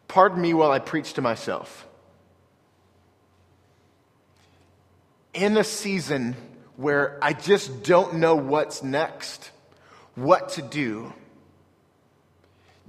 pardon 0.08 0.40
me 0.40 0.54
while 0.54 0.70
I 0.70 0.78
preach 0.78 1.12
to 1.14 1.22
myself. 1.22 1.86
In 5.32 5.56
a 5.56 5.64
season 5.64 6.34
where 6.76 7.18
I 7.22 7.34
just 7.34 7.82
don't 7.84 8.14
know 8.14 8.34
what's 8.34 8.82
next, 8.82 9.50
what 10.14 10.50
to 10.50 10.62
do, 10.62 11.12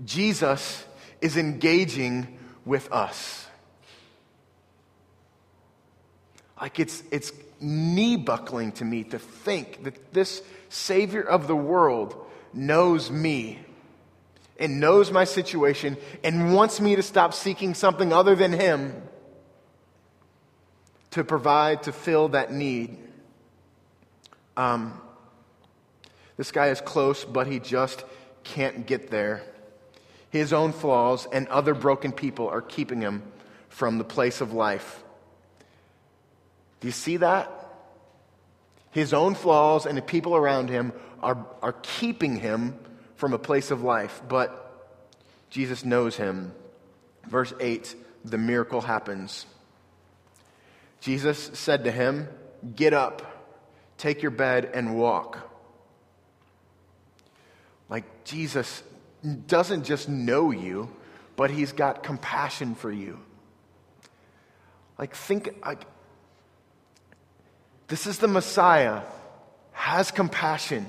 Jesus 0.03 0.83
is 1.19 1.37
engaging 1.37 2.39
with 2.65 2.91
us. 2.91 3.45
Like 6.61 6.79
it's, 6.79 7.03
it's 7.11 7.33
knee 7.59 8.15
buckling 8.15 8.71
to 8.73 8.85
me 8.85 9.03
to 9.05 9.19
think 9.19 9.83
that 9.83 10.13
this 10.13 10.41
Savior 10.69 11.21
of 11.21 11.47
the 11.47 11.55
world 11.55 12.15
knows 12.53 13.11
me 13.11 13.59
and 14.59 14.79
knows 14.79 15.11
my 15.11 15.23
situation 15.23 15.97
and 16.23 16.53
wants 16.53 16.79
me 16.79 16.95
to 16.95 17.03
stop 17.03 17.33
seeking 17.33 17.73
something 17.73 18.13
other 18.13 18.35
than 18.35 18.53
Him 18.53 19.01
to 21.11 21.23
provide, 21.23 21.83
to 21.83 21.91
fill 21.91 22.29
that 22.29 22.51
need. 22.51 22.97
Um, 24.57 24.99
this 26.37 26.51
guy 26.51 26.67
is 26.67 26.81
close, 26.81 27.23
but 27.23 27.47
he 27.47 27.59
just 27.59 28.03
can't 28.43 28.85
get 28.87 29.11
there. 29.11 29.43
His 30.29 30.53
own 30.53 30.71
flaws 30.71 31.27
and 31.31 31.47
other 31.49 31.73
broken 31.73 32.11
people 32.11 32.47
are 32.47 32.61
keeping 32.61 33.01
him 33.01 33.23
from 33.69 33.97
the 33.97 34.03
place 34.03 34.41
of 34.41 34.53
life. 34.53 35.00
Do 36.81 36.87
you 36.87 36.91
see 36.91 37.17
that? 37.17 37.49
His 38.91 39.13
own 39.13 39.35
flaws 39.35 39.85
and 39.85 39.97
the 39.97 40.01
people 40.01 40.35
around 40.35 40.69
him 40.69 40.91
are, 41.21 41.47
are 41.61 41.75
keeping 41.81 42.35
him 42.35 42.77
from 43.15 43.33
a 43.33 43.39
place 43.39 43.71
of 43.71 43.83
life, 43.83 44.21
but 44.27 44.57
Jesus 45.49 45.85
knows 45.85 46.17
him. 46.17 46.53
Verse 47.27 47.53
8 47.59 47.95
the 48.23 48.37
miracle 48.37 48.81
happens. 48.81 49.45
Jesus 50.99 51.49
said 51.53 51.85
to 51.85 51.91
him, 51.91 52.27
Get 52.75 52.93
up, 52.93 53.57
take 53.97 54.21
your 54.21 54.31
bed, 54.31 54.69
and 54.73 54.95
walk. 54.95 55.39
Like 57.89 58.23
Jesus 58.23 58.83
doesn't 59.47 59.83
just 59.83 60.07
know 60.07 60.51
you, 60.51 60.89
but 61.35 61.49
he's 61.49 61.71
got 61.71 62.03
compassion 62.03 62.75
for 62.75 62.91
you. 62.91 63.19
Like, 64.97 65.15
think, 65.15 65.55
like, 65.65 65.81
this 67.91 68.07
is 68.07 68.19
the 68.19 68.27
Messiah, 68.29 69.01
has 69.73 70.11
compassion. 70.11 70.87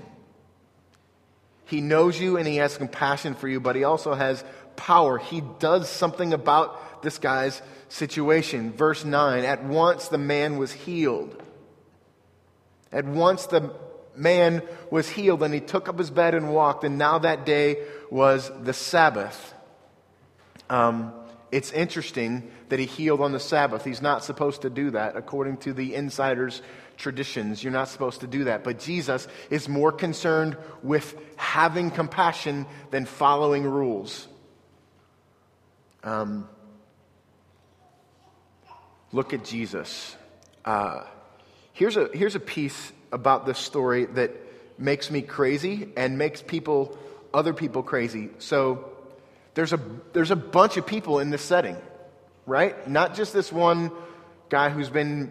He 1.64 1.80
knows 1.80 2.20
you 2.20 2.36
and 2.36 2.46
he 2.46 2.58
has 2.58 2.76
compassion 2.76 3.34
for 3.34 3.48
you, 3.48 3.58
but 3.58 3.74
he 3.74 3.82
also 3.82 4.14
has 4.14 4.44
power. 4.76 5.18
He 5.18 5.42
does 5.58 5.88
something 5.88 6.32
about 6.32 7.02
this 7.02 7.18
guy's 7.18 7.60
situation. 7.88 8.72
Verse 8.72 9.04
9 9.04 9.44
At 9.44 9.64
once 9.64 10.06
the 10.06 10.18
man 10.18 10.58
was 10.58 10.70
healed. 10.70 11.42
At 12.92 13.04
once 13.04 13.46
the 13.46 13.74
man 14.14 14.62
was 14.88 15.08
healed, 15.08 15.42
and 15.42 15.52
he 15.52 15.58
took 15.58 15.88
up 15.88 15.98
his 15.98 16.10
bed 16.10 16.36
and 16.36 16.54
walked, 16.54 16.84
and 16.84 16.98
now 16.98 17.18
that 17.18 17.44
day 17.44 17.84
was 18.12 18.48
the 18.62 18.72
Sabbath. 18.72 19.54
Um, 20.70 21.12
it's 21.50 21.72
interesting 21.72 22.50
that 22.70 22.78
he 22.78 22.86
healed 22.86 23.20
on 23.20 23.32
the 23.32 23.40
Sabbath. 23.40 23.84
He's 23.84 24.00
not 24.00 24.24
supposed 24.24 24.62
to 24.62 24.70
do 24.70 24.92
that, 24.92 25.16
according 25.16 25.58
to 25.58 25.74
the 25.74 25.94
insiders' 25.94 26.62
traditions. 27.02 27.62
You're 27.62 27.72
not 27.72 27.88
supposed 27.88 28.20
to 28.20 28.26
do 28.26 28.44
that. 28.44 28.62
But 28.64 28.78
Jesus 28.78 29.26
is 29.50 29.68
more 29.68 29.92
concerned 29.92 30.56
with 30.82 31.14
having 31.36 31.90
compassion 31.90 32.64
than 32.90 33.04
following 33.04 33.64
rules. 33.64 34.28
Um, 36.04 36.48
look 39.10 39.34
at 39.34 39.44
Jesus. 39.44 40.16
Uh, 40.64 41.02
here's, 41.72 41.96
a, 41.96 42.08
here's 42.14 42.36
a 42.36 42.40
piece 42.40 42.92
about 43.10 43.46
this 43.46 43.58
story 43.58 44.06
that 44.06 44.30
makes 44.78 45.10
me 45.10 45.22
crazy 45.22 45.88
and 45.96 46.16
makes 46.16 46.40
people, 46.40 46.96
other 47.34 47.52
people 47.52 47.82
crazy. 47.82 48.30
So 48.38 48.90
there's 49.54 49.72
a, 49.72 49.80
there's 50.12 50.30
a 50.30 50.36
bunch 50.36 50.76
of 50.76 50.86
people 50.86 51.18
in 51.18 51.30
this 51.30 51.42
setting, 51.42 51.76
right? 52.46 52.88
Not 52.88 53.14
just 53.14 53.32
this 53.32 53.52
one 53.52 53.90
guy 54.48 54.70
who's 54.70 54.90
been 54.90 55.30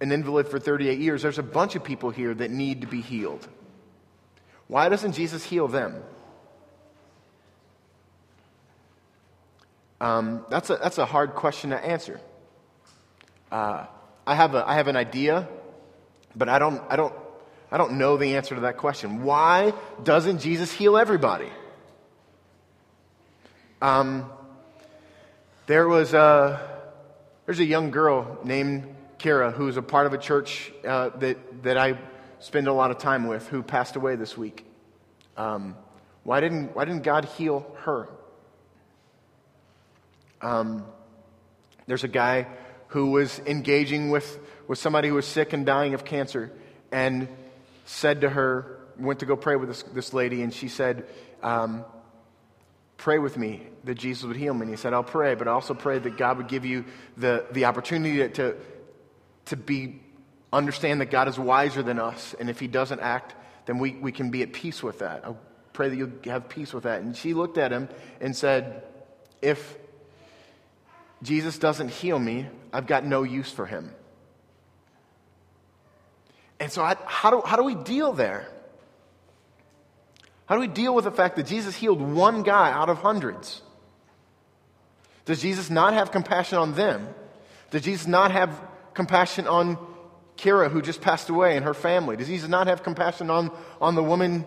an 0.00 0.12
invalid 0.12 0.48
for 0.48 0.58
38 0.58 0.98
years. 0.98 1.22
There's 1.22 1.38
a 1.38 1.42
bunch 1.42 1.74
of 1.74 1.84
people 1.84 2.10
here 2.10 2.34
that 2.34 2.50
need 2.50 2.82
to 2.82 2.86
be 2.86 3.00
healed. 3.00 3.46
Why 4.66 4.88
doesn't 4.88 5.12
Jesus 5.12 5.44
heal 5.44 5.66
them? 5.66 6.02
Um, 10.00 10.44
that's, 10.48 10.70
a, 10.70 10.76
that's 10.76 10.98
a 10.98 11.06
hard 11.06 11.34
question 11.34 11.70
to 11.70 11.84
answer. 11.84 12.20
Uh, 13.50 13.86
I, 14.26 14.34
have 14.34 14.54
a, 14.54 14.68
I 14.68 14.74
have 14.74 14.86
an 14.86 14.96
idea, 14.96 15.48
but 16.36 16.48
I 16.48 16.58
don't, 16.58 16.80
I, 16.88 16.96
don't, 16.96 17.14
I 17.72 17.78
don't 17.78 17.94
know 17.94 18.16
the 18.16 18.36
answer 18.36 18.54
to 18.54 18.60
that 18.62 18.76
question. 18.76 19.24
Why 19.24 19.72
doesn't 20.02 20.38
Jesus 20.38 20.72
heal 20.72 20.96
everybody? 20.96 21.48
Um, 23.80 24.30
there 25.66 25.88
was 25.88 26.14
a, 26.14 26.60
there's 27.46 27.60
a 27.60 27.64
young 27.64 27.90
girl 27.90 28.38
named 28.44 28.94
Kara 29.18 29.50
who's 29.50 29.76
a 29.76 29.82
part 29.82 30.06
of 30.06 30.12
a 30.12 30.18
church 30.18 30.72
uh, 30.86 31.10
that, 31.18 31.62
that 31.62 31.76
I 31.76 31.98
spend 32.40 32.68
a 32.68 32.72
lot 32.72 32.90
of 32.90 32.98
time 32.98 33.26
with 33.26 33.46
who 33.48 33.62
passed 33.62 33.96
away 33.96 34.16
this 34.16 34.36
week. 34.36 34.64
Um, 35.36 35.76
why, 36.22 36.40
didn't, 36.40 36.74
why 36.74 36.84
didn't 36.84 37.02
God 37.02 37.24
heal 37.24 37.66
her? 37.80 38.08
Um, 40.40 40.84
there's 41.86 42.04
a 42.04 42.08
guy 42.08 42.46
who 42.88 43.10
was 43.10 43.40
engaging 43.40 44.10
with, 44.10 44.38
with 44.66 44.78
somebody 44.78 45.08
who 45.08 45.14
was 45.14 45.26
sick 45.26 45.52
and 45.52 45.66
dying 45.66 45.94
of 45.94 46.04
cancer 46.04 46.52
and 46.92 47.28
said 47.86 48.20
to 48.20 48.28
her, 48.28 48.78
went 48.98 49.20
to 49.20 49.26
go 49.26 49.36
pray 49.36 49.56
with 49.56 49.68
this, 49.68 49.82
this 49.94 50.12
lady, 50.12 50.42
and 50.42 50.52
she 50.52 50.68
said, 50.68 51.06
um, 51.42 51.84
Pray 52.98 53.18
with 53.20 53.38
me 53.38 53.62
that 53.84 53.94
Jesus 53.94 54.24
would 54.24 54.36
heal 54.36 54.52
me. 54.52 54.62
And 54.62 54.70
he 54.70 54.76
said, 54.76 54.92
I'll 54.92 55.04
pray, 55.04 55.36
but 55.36 55.46
I 55.46 55.52
also 55.52 55.72
pray 55.72 56.00
that 56.00 56.16
God 56.16 56.36
would 56.36 56.48
give 56.48 56.64
you 56.64 56.84
the, 57.16 57.46
the 57.52 57.66
opportunity 57.66 58.16
to, 58.16 58.28
to, 58.28 58.56
to 59.48 59.56
be, 59.56 60.00
understand 60.52 61.00
that 61.00 61.10
God 61.10 61.28
is 61.28 61.38
wiser 61.38 61.82
than 61.82 61.98
us. 61.98 62.34
And 62.38 62.48
if 62.48 62.60
he 62.60 62.66
doesn't 62.66 63.00
act, 63.00 63.34
then 63.66 63.78
we, 63.78 63.92
we 63.92 64.12
can 64.12 64.30
be 64.30 64.42
at 64.42 64.52
peace 64.52 64.82
with 64.82 65.00
that. 65.00 65.26
I 65.26 65.34
pray 65.72 65.88
that 65.88 65.96
you'll 65.96 66.12
have 66.24 66.48
peace 66.48 66.72
with 66.72 66.84
that. 66.84 67.02
And 67.02 67.16
she 67.16 67.34
looked 67.34 67.58
at 67.58 67.72
him 67.72 67.88
and 68.20 68.34
said, 68.34 68.82
If 69.42 69.76
Jesus 71.22 71.58
doesn't 71.58 71.90
heal 71.90 72.18
me, 72.18 72.46
I've 72.72 72.86
got 72.86 73.04
no 73.04 73.22
use 73.22 73.50
for 73.50 73.66
him. 73.66 73.90
And 76.60 76.72
so, 76.72 76.82
I, 76.82 76.96
how, 77.04 77.30
do, 77.30 77.42
how 77.44 77.56
do 77.56 77.62
we 77.62 77.74
deal 77.74 78.12
there? 78.12 78.48
How 80.46 80.54
do 80.54 80.60
we 80.60 80.66
deal 80.66 80.94
with 80.94 81.04
the 81.04 81.10
fact 81.10 81.36
that 81.36 81.46
Jesus 81.46 81.76
healed 81.76 82.00
one 82.00 82.42
guy 82.42 82.72
out 82.72 82.88
of 82.88 82.98
hundreds? 82.98 83.62
Does 85.26 85.42
Jesus 85.42 85.68
not 85.68 85.92
have 85.92 86.10
compassion 86.10 86.58
on 86.58 86.74
them? 86.74 87.06
Does 87.70 87.82
Jesus 87.82 88.06
not 88.06 88.30
have 88.30 88.58
compassion 88.98 89.46
on 89.46 89.78
Kira, 90.36 90.70
who 90.70 90.82
just 90.82 91.00
passed 91.00 91.30
away, 91.30 91.56
and 91.56 91.64
her 91.64 91.72
family? 91.72 92.16
Does 92.16 92.26
Jesus 92.26 92.50
not 92.50 92.66
have 92.66 92.82
compassion 92.82 93.30
on, 93.30 93.50
on 93.80 93.94
the 93.94 94.02
woman 94.04 94.44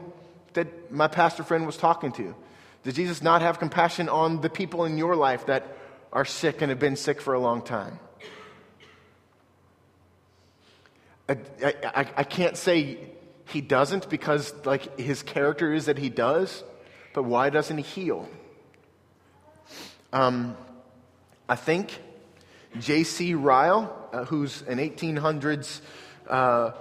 that 0.54 0.92
my 0.92 1.08
pastor 1.08 1.44
friend 1.44 1.66
was 1.66 1.78
talking 1.78 2.12
to? 2.12 2.36
Does 2.84 2.94
Jesus 2.94 3.22
not 3.24 3.42
have 3.42 3.58
compassion 3.58 4.10
on 4.10 4.42
the 4.42 4.50
people 4.50 4.86
in 4.86 4.98
your 4.98 5.16
life 5.16 5.48
that 5.48 5.66
are 6.14 6.26
sick 6.26 6.62
and 6.62 6.70
have 6.70 6.80
been 6.80 6.96
sick 6.96 7.22
for 7.22 7.34
a 7.34 7.40
long 7.40 7.62
time. 7.62 8.00
I, 11.30 11.38
I, 11.64 12.06
I, 12.18 12.24
can't 12.24 12.58
say 12.58 12.98
he 13.48 13.62
doesn't 13.62 14.10
because 14.10 14.54
like 14.66 15.00
his 15.00 15.24
character 15.24 15.74
is 15.74 15.86
that 15.86 15.98
he 15.98 16.10
does, 16.10 16.64
but 17.14 17.24
why 17.24 17.50
doesn't 17.50 17.78
he 17.78 17.84
heal? 17.84 18.28
Um, 20.12 20.58
I 21.48 21.56
think 21.56 21.98
J.C. 22.80 23.34
Ryle, 23.34 24.10
uh, 24.14 24.26
who's 24.26 24.62
an 24.64 24.78
1800s 24.78 25.82
uh, 26.30 26.72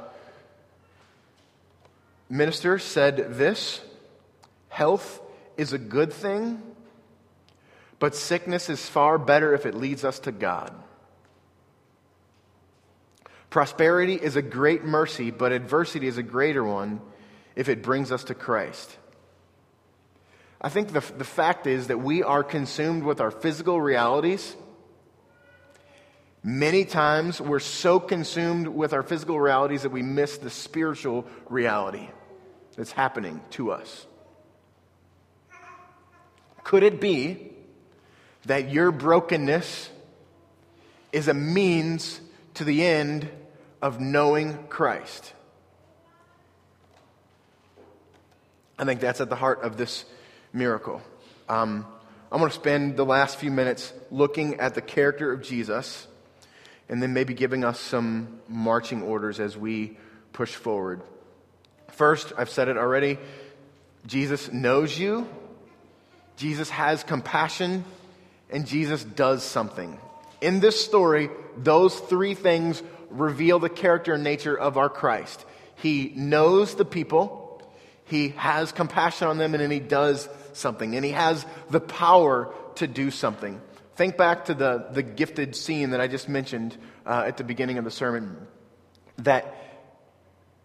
minister, 2.28 2.78
said 2.78 3.34
this 3.34 3.80
Health 4.68 5.20
is 5.56 5.72
a 5.72 5.78
good 5.78 6.12
thing 6.12 6.62
but 8.00 8.16
sickness 8.16 8.68
is 8.68 8.84
far 8.84 9.18
better 9.18 9.54
if 9.54 9.66
it 9.66 9.74
leads 9.76 10.04
us 10.04 10.18
to 10.20 10.32
God. 10.32 10.74
Prosperity 13.50 14.14
is 14.14 14.36
a 14.36 14.42
great 14.42 14.84
mercy, 14.84 15.30
but 15.30 15.52
adversity 15.52 16.06
is 16.06 16.16
a 16.16 16.22
greater 16.22 16.64
one 16.64 17.00
if 17.54 17.68
it 17.68 17.82
brings 17.82 18.10
us 18.10 18.24
to 18.24 18.34
Christ. 18.34 18.96
I 20.62 20.70
think 20.70 20.92
the, 20.92 21.00
the 21.18 21.24
fact 21.24 21.66
is 21.66 21.88
that 21.88 21.98
we 21.98 22.22
are 22.22 22.42
consumed 22.42 23.02
with 23.02 23.20
our 23.20 23.30
physical 23.30 23.80
realities. 23.80 24.56
Many 26.42 26.84
times 26.84 27.40
we're 27.40 27.58
so 27.58 28.00
consumed 28.00 28.66
with 28.68 28.92
our 28.92 29.02
physical 29.02 29.38
realities 29.38 29.82
that 29.82 29.90
we 29.90 30.02
miss 30.02 30.38
the 30.38 30.50
spiritual 30.50 31.26
reality 31.48 32.08
that's 32.76 32.92
happening 32.92 33.40
to 33.50 33.72
us. 33.72 34.06
Could 36.64 36.82
it 36.82 37.00
be 37.00 37.52
that 38.46 38.70
your 38.70 38.90
brokenness 38.90 39.90
is 41.12 41.28
a 41.28 41.34
means 41.34 42.20
to 42.54 42.64
the 42.64 42.84
end 42.84 43.28
of 43.82 44.00
knowing 44.00 44.66
Christ. 44.68 45.32
I 48.78 48.84
think 48.84 49.00
that's 49.00 49.20
at 49.20 49.28
the 49.28 49.36
heart 49.36 49.62
of 49.62 49.76
this 49.76 50.04
miracle. 50.52 51.02
Um, 51.48 51.86
I'm 52.32 52.38
going 52.38 52.50
to 52.50 52.54
spend 52.54 52.96
the 52.96 53.04
last 53.04 53.36
few 53.36 53.50
minutes 53.50 53.92
looking 54.10 54.60
at 54.60 54.74
the 54.74 54.80
character 54.80 55.32
of 55.32 55.42
Jesus 55.42 56.06
and 56.90 57.00
then 57.00 57.14
maybe 57.14 57.32
giving 57.32 57.64
us 57.64 57.78
some 57.80 58.40
marching 58.48 59.00
orders 59.02 59.38
as 59.40 59.56
we 59.56 59.96
push 60.32 60.54
forward. 60.54 61.00
First, 61.92 62.32
I've 62.36 62.50
said 62.50 62.68
it 62.68 62.76
already 62.76 63.18
Jesus 64.06 64.50
knows 64.50 64.98
you, 64.98 65.28
Jesus 66.36 66.70
has 66.70 67.04
compassion, 67.04 67.84
and 68.50 68.66
Jesus 68.66 69.04
does 69.04 69.44
something. 69.44 69.98
In 70.40 70.60
this 70.60 70.82
story, 70.82 71.28
those 71.56 71.94
three 71.94 72.34
things 72.34 72.82
reveal 73.10 73.58
the 73.58 73.68
character 73.68 74.14
and 74.14 74.24
nature 74.24 74.58
of 74.58 74.78
our 74.78 74.88
Christ. 74.88 75.44
He 75.76 76.12
knows 76.16 76.74
the 76.74 76.86
people, 76.86 77.62
he 78.06 78.30
has 78.30 78.72
compassion 78.72 79.28
on 79.28 79.36
them, 79.36 79.54
and 79.54 79.62
then 79.62 79.70
he 79.70 79.80
does 79.80 80.28
something. 80.54 80.96
And 80.96 81.04
he 81.04 81.12
has 81.12 81.44
the 81.68 81.80
power 81.80 82.52
to 82.76 82.86
do 82.86 83.10
something. 83.10 83.60
Think 83.96 84.16
back 84.16 84.46
to 84.46 84.54
the, 84.54 84.86
the 84.92 85.02
gifted 85.02 85.54
scene 85.54 85.90
that 85.90 86.00
I 86.00 86.08
just 86.08 86.28
mentioned 86.28 86.76
uh, 87.04 87.24
at 87.26 87.36
the 87.36 87.44
beginning 87.44 87.78
of 87.78 87.84
the 87.84 87.90
sermon. 87.90 88.36
That 89.18 89.54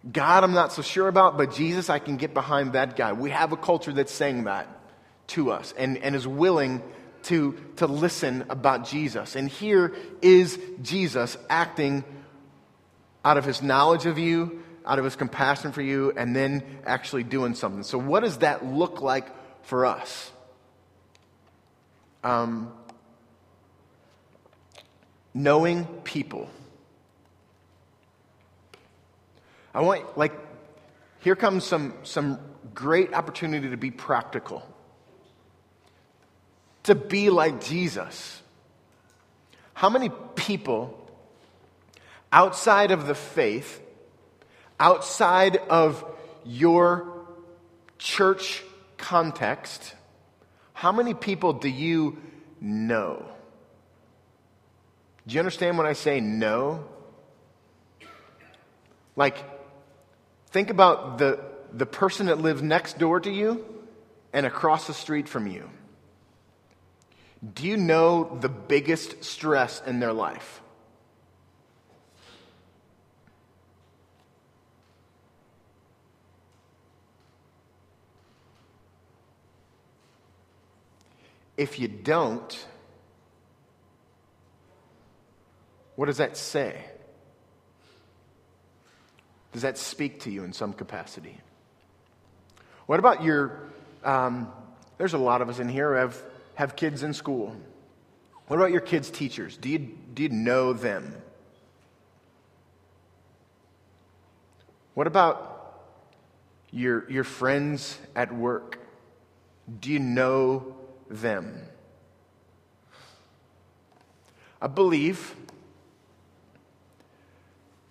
God, 0.10 0.44
I'm 0.44 0.54
not 0.54 0.72
so 0.72 0.82
sure 0.82 1.08
about, 1.08 1.38
but 1.38 1.54
Jesus, 1.54 1.90
I 1.90 2.00
can 2.00 2.18
get 2.18 2.34
behind 2.34 2.74
that 2.74 2.96
guy. 2.96 3.14
We 3.14 3.32
have 3.32 3.52
a 3.52 3.58
culture 3.58 3.92
that's 3.92 4.14
saying 4.14 4.44
that 4.44 4.68
to 5.28 5.52
us 5.52 5.74
and, 5.78 5.98
and 5.98 6.16
is 6.16 6.28
willing 6.28 6.84
to, 7.24 7.58
to 7.78 7.88
listen 7.88 8.46
about 8.50 8.88
Jesus. 8.88 9.36
And 9.36 9.50
here 9.50 9.96
is 10.22 10.60
Jesus 10.84 11.38
acting 11.50 12.04
out 13.24 13.38
of 13.38 13.46
his 13.46 13.64
knowledge 13.64 14.06
of 14.06 14.20
you, 14.20 14.64
out 14.86 15.00
of 15.00 15.06
his 15.06 15.16
compassion 15.16 15.72
for 15.72 15.82
you, 15.82 16.14
and 16.16 16.36
then 16.36 16.64
actually 16.86 17.24
doing 17.24 17.56
something. 17.56 17.82
So, 17.82 17.98
what 17.98 18.20
does 18.20 18.38
that 18.38 18.64
look 18.64 19.02
like 19.02 19.28
for 19.64 19.88
us? 19.88 20.32
Um, 22.24 22.72
knowing 25.36 25.86
people. 26.06 26.50
I 29.74 29.82
want, 29.82 30.18
like, 30.18 30.32
here 31.20 31.36
comes 31.36 31.66
some, 31.66 31.94
some 32.04 32.40
great 32.74 33.14
opportunity 33.14 33.70
to 33.70 33.78
be 33.78 33.92
practical, 33.92 34.64
to 36.84 36.96
be 36.96 37.30
like 37.30 37.64
Jesus. 37.64 38.42
How 39.74 39.90
many 39.90 40.10
people 40.36 40.98
outside 42.32 42.92
of 42.92 43.06
the 43.06 43.16
faith, 43.16 43.82
outside 44.80 45.58
of 45.70 46.06
your 46.46 47.12
church 47.98 48.64
context, 48.98 49.94
how 50.72 50.94
many 50.94 51.14
people 51.14 51.52
do 51.52 51.68
you 51.68 52.18
know? 52.62 53.26
Do 55.28 55.34
you 55.34 55.40
understand 55.40 55.78
when 55.78 55.88
I 55.88 55.94
say 55.94 56.20
no? 56.20 56.86
Like, 59.16 59.38
think 60.52 60.70
about 60.70 61.18
the, 61.18 61.40
the 61.74 61.86
person 61.86 62.28
that 62.28 62.40
lives 62.40 62.62
next 62.62 63.00
door 63.00 63.20
to 63.20 63.32
you 63.32 63.66
and 64.34 64.46
across 64.46 64.88
the 64.88 64.94
street 64.94 65.28
from 65.28 65.48
you. 65.48 65.70
Do 67.54 67.66
you 67.68 67.78
know 67.78 68.38
the 68.40 68.50
biggest 68.50 69.24
stress 69.24 69.82
in 69.86 70.00
their 70.00 70.14
life? 70.14 70.62
If 81.58 81.80
you 81.80 81.88
don't, 81.88 82.66
what 85.96 86.08
does 86.08 86.18
that 86.18 86.38
say? 86.38 86.86
Does 89.54 89.62
that 89.62 89.78
speak 89.78 90.22
to 90.22 90.32
you 90.32 90.44
in 90.44 90.54
some 90.54 90.74
capacity? 90.74 91.40
What 92.88 93.00
about 93.00 93.24
your, 93.24 93.60
um, 94.04 94.52
there's 94.98 95.14
a 95.14 95.18
lot 95.18 95.42
of 95.42 95.50
us 95.50 95.60
in 95.60 95.70
here 95.70 95.94
who 95.94 96.00
have, 96.00 96.22
have 96.56 96.76
kids 96.76 97.04
in 97.04 97.14
school. 97.14 97.56
What 98.48 98.58
about 98.58 98.72
your 98.72 98.82
kids' 98.82 99.10
teachers? 99.10 99.58
Do 99.58 99.70
you, 99.70 99.80
do 99.80 100.24
you 100.24 100.30
know 100.30 100.74
them? 100.74 101.16
What 104.94 105.08
about 105.08 105.82
your, 106.72 107.10
your 107.10 107.24
friends 107.24 107.98
at 108.16 108.34
work? 108.34 108.80
Do 109.80 109.92
you 109.92 110.00
know 110.00 110.76
them. 111.10 111.62
I 114.62 114.68
believe 114.68 115.36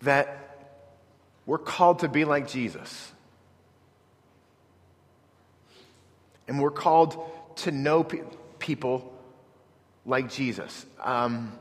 that 0.04 0.68
we're 1.46 1.58
called 1.58 2.00
to 2.00 2.08
be 2.08 2.24
like 2.24 2.48
Jesus. 2.48 3.12
And 6.48 6.60
we're 6.60 6.70
called 6.70 7.22
to 7.56 7.70
know 7.70 8.04
pe- 8.04 8.22
people 8.58 9.12
like 10.06 10.30
Jesus. 10.30 10.86
Um, 11.02 11.58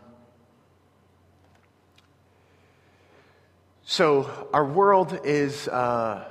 so, 3.85 4.47
our 4.53 4.65
world 4.65 5.19
is, 5.23 5.67
uh, 5.67 6.25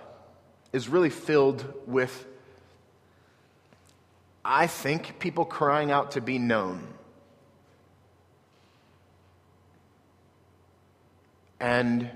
is 0.72 0.88
really 0.88 1.10
filled 1.10 1.64
with 1.86 2.26
I 4.44 4.66
think 4.66 5.18
people 5.18 5.44
crying 5.44 5.90
out 5.90 6.12
to 6.12 6.20
be 6.20 6.38
known. 6.38 6.82
And 11.62 12.10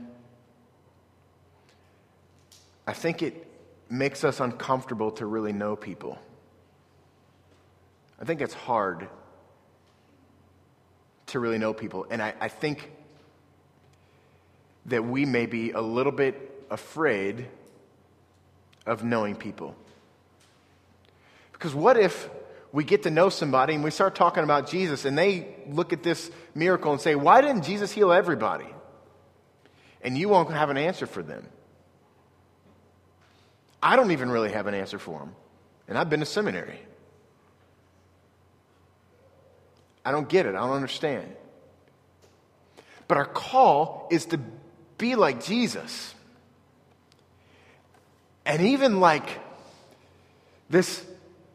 I 2.85 2.93
think 2.93 3.23
it 3.23 3.47
makes 3.89 4.25
us 4.25 4.41
uncomfortable 4.41 5.13
to 5.13 5.25
really 5.25 5.53
know 5.53 5.77
people. 5.77 6.19
I 8.21 8.25
think 8.25 8.41
it's 8.41 8.55
hard 8.55 9.09
to 11.27 11.39
really 11.39 11.59
know 11.59 11.73
people. 11.73 12.09
And 12.11 12.21
I, 12.21 12.35
I 12.41 12.49
think 12.49 12.91
that 14.87 15.05
we 15.05 15.25
may 15.25 15.47
be 15.47 15.71
a 15.71 15.81
little 15.81 16.11
bit 16.11 16.67
afraid 16.69 17.47
of 18.85 19.05
knowing 19.05 19.37
people. 19.37 19.77
Because 21.53 21.73
what 21.73 21.97
if 21.97 22.29
we 22.73 22.83
get 22.83 23.05
to 23.05 23.11
know 23.11 23.29
somebody 23.29 23.75
and 23.75 23.85
we 23.85 23.93
start 23.93 24.17
talking 24.17 24.43
about 24.43 24.69
Jesus 24.69 25.05
and 25.05 25.17
they 25.17 25.55
look 25.69 25.93
at 25.93 26.03
this 26.03 26.33
miracle 26.53 26.91
and 26.91 27.01
say, 27.01 27.15
Why 27.15 27.41
didn't 27.43 27.63
Jesus 27.63 27.93
heal 27.93 28.11
everybody? 28.11 28.67
And 30.03 30.17
you 30.17 30.29
won't 30.29 30.51
have 30.51 30.71
an 30.71 30.77
answer 30.77 31.07
for 31.07 31.23
them. 31.23 31.47
I 33.83 33.97
don't 33.97 34.11
even 34.11 34.31
really 34.31 34.53
have 34.53 34.67
an 34.67 34.75
answer 34.75 34.99
for 34.99 35.19
them. 35.19 35.35
And 35.89 35.97
I've 35.97 36.11
been 36.11 36.21
to 36.21 36.27
seminary. 36.27 36.81
I 40.05 40.13
don't 40.13 40.29
get 40.29 40.47
it. 40.47 40.51
I 40.55 40.61
don't 40.61 40.73
understand. 40.73 41.35
But 43.09 43.19
our 43.19 43.25
call 43.25 44.09
is 44.11 44.27
to 44.27 44.41
be 44.99 45.15
like 45.15 45.45
Jesus. 45.45 46.15
And 48.45 48.63
even 48.63 49.01
like 49.01 49.29
this 50.71 51.05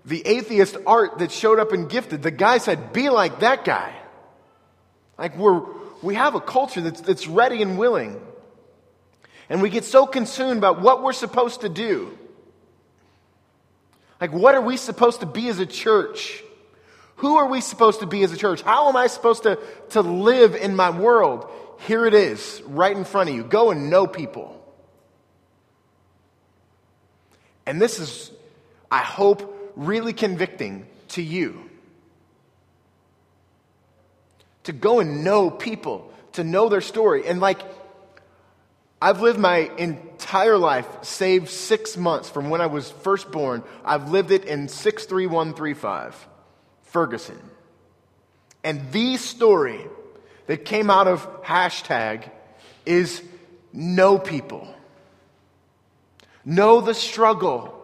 the 0.06 0.26
atheist 0.26 0.78
art 0.88 1.20
that 1.20 1.32
showed 1.32 1.60
up 1.60 1.74
in 1.74 1.88
Gifted, 1.88 2.24
the 2.24 2.32
guy 2.32 2.58
said, 2.58 2.94
Be 2.94 3.10
like 3.10 3.42
that 3.42 3.66
guy. 3.66 3.94
Like 5.18 5.38
we're, 5.38 5.62
we 6.02 6.16
have 6.16 6.36
a 6.36 6.42
culture 6.42 6.82
that's, 6.82 7.02
that's 7.02 7.28
ready 7.28 7.62
and 7.62 7.78
willing. 7.78 8.20
And 9.52 9.62
we 9.62 9.70
get 9.70 9.84
so 9.84 10.06
consumed 10.06 10.60
about 10.60 10.82
what 10.82 11.04
we're 11.04 11.12
supposed 11.12 11.62
to 11.62 11.68
do. 11.68 12.18
Like, 14.22 14.32
what 14.32 14.56
are 14.56 14.62
we 14.62 14.78
supposed 14.78 15.20
to 15.20 15.26
be 15.26 15.50
as 15.50 15.60
a 15.60 15.66
church? 15.66 16.42
Who 17.18 17.36
are 17.36 17.48
we 17.48 17.60
supposed 17.60 18.00
to 18.00 18.06
be 18.06 18.24
as 18.24 18.32
a 18.32 18.38
church? 18.38 18.62
How 18.62 18.88
am 18.88 18.96
I 18.96 19.08
supposed 19.08 19.44
to, 19.44 19.60
to 19.90 20.02
live 20.02 20.56
in 20.56 20.74
my 20.74 20.90
world? 20.90 21.52
Here 21.86 22.06
it 22.06 22.14
is, 22.14 22.64
right 22.66 22.96
in 22.96 23.04
front 23.04 23.30
of 23.30 23.36
you. 23.36 23.44
Go 23.44 23.72
and 23.72 23.90
know 23.90 24.08
people. 24.08 24.58
And 27.66 27.82
this 27.82 28.00
is, 28.00 28.32
I 28.90 29.00
hope, 29.00 29.74
really 29.76 30.14
convicting 30.14 30.86
to 31.10 31.22
you. 31.22 31.70
To 34.64 34.72
go 34.72 35.02
and 35.02 35.26
know 35.26 35.50
people, 35.50 36.10
to 36.34 36.46
know 36.46 36.70
their 36.70 36.80
story. 36.80 37.28
And 37.28 37.42
like, 37.42 37.60
I've 39.02 39.22
lived 39.22 39.40
my 39.40 39.72
entire 39.78 40.58
life, 40.58 40.88
save 41.02 41.50
six 41.50 41.98
months 41.98 42.30
from 42.30 42.50
when 42.52 42.62
I 42.62 42.68
was 42.68 42.92
first 42.92 43.32
born. 43.32 43.64
I've 43.84 44.12
lived 44.12 44.30
it 44.30 44.46
in 44.46 44.68
63135, 44.68 46.28
Ferguson. 46.84 47.40
And 48.64 48.92
the 48.92 49.18
story 49.18 49.82
that 50.46 50.66
came 50.66 50.92
out 50.92 51.08
of 51.08 51.44
hashtag 51.44 52.30
is 52.86 53.24
know 53.74 54.20
people, 54.20 54.72
know 56.46 56.82
the 56.82 56.94
struggle. 56.94 57.78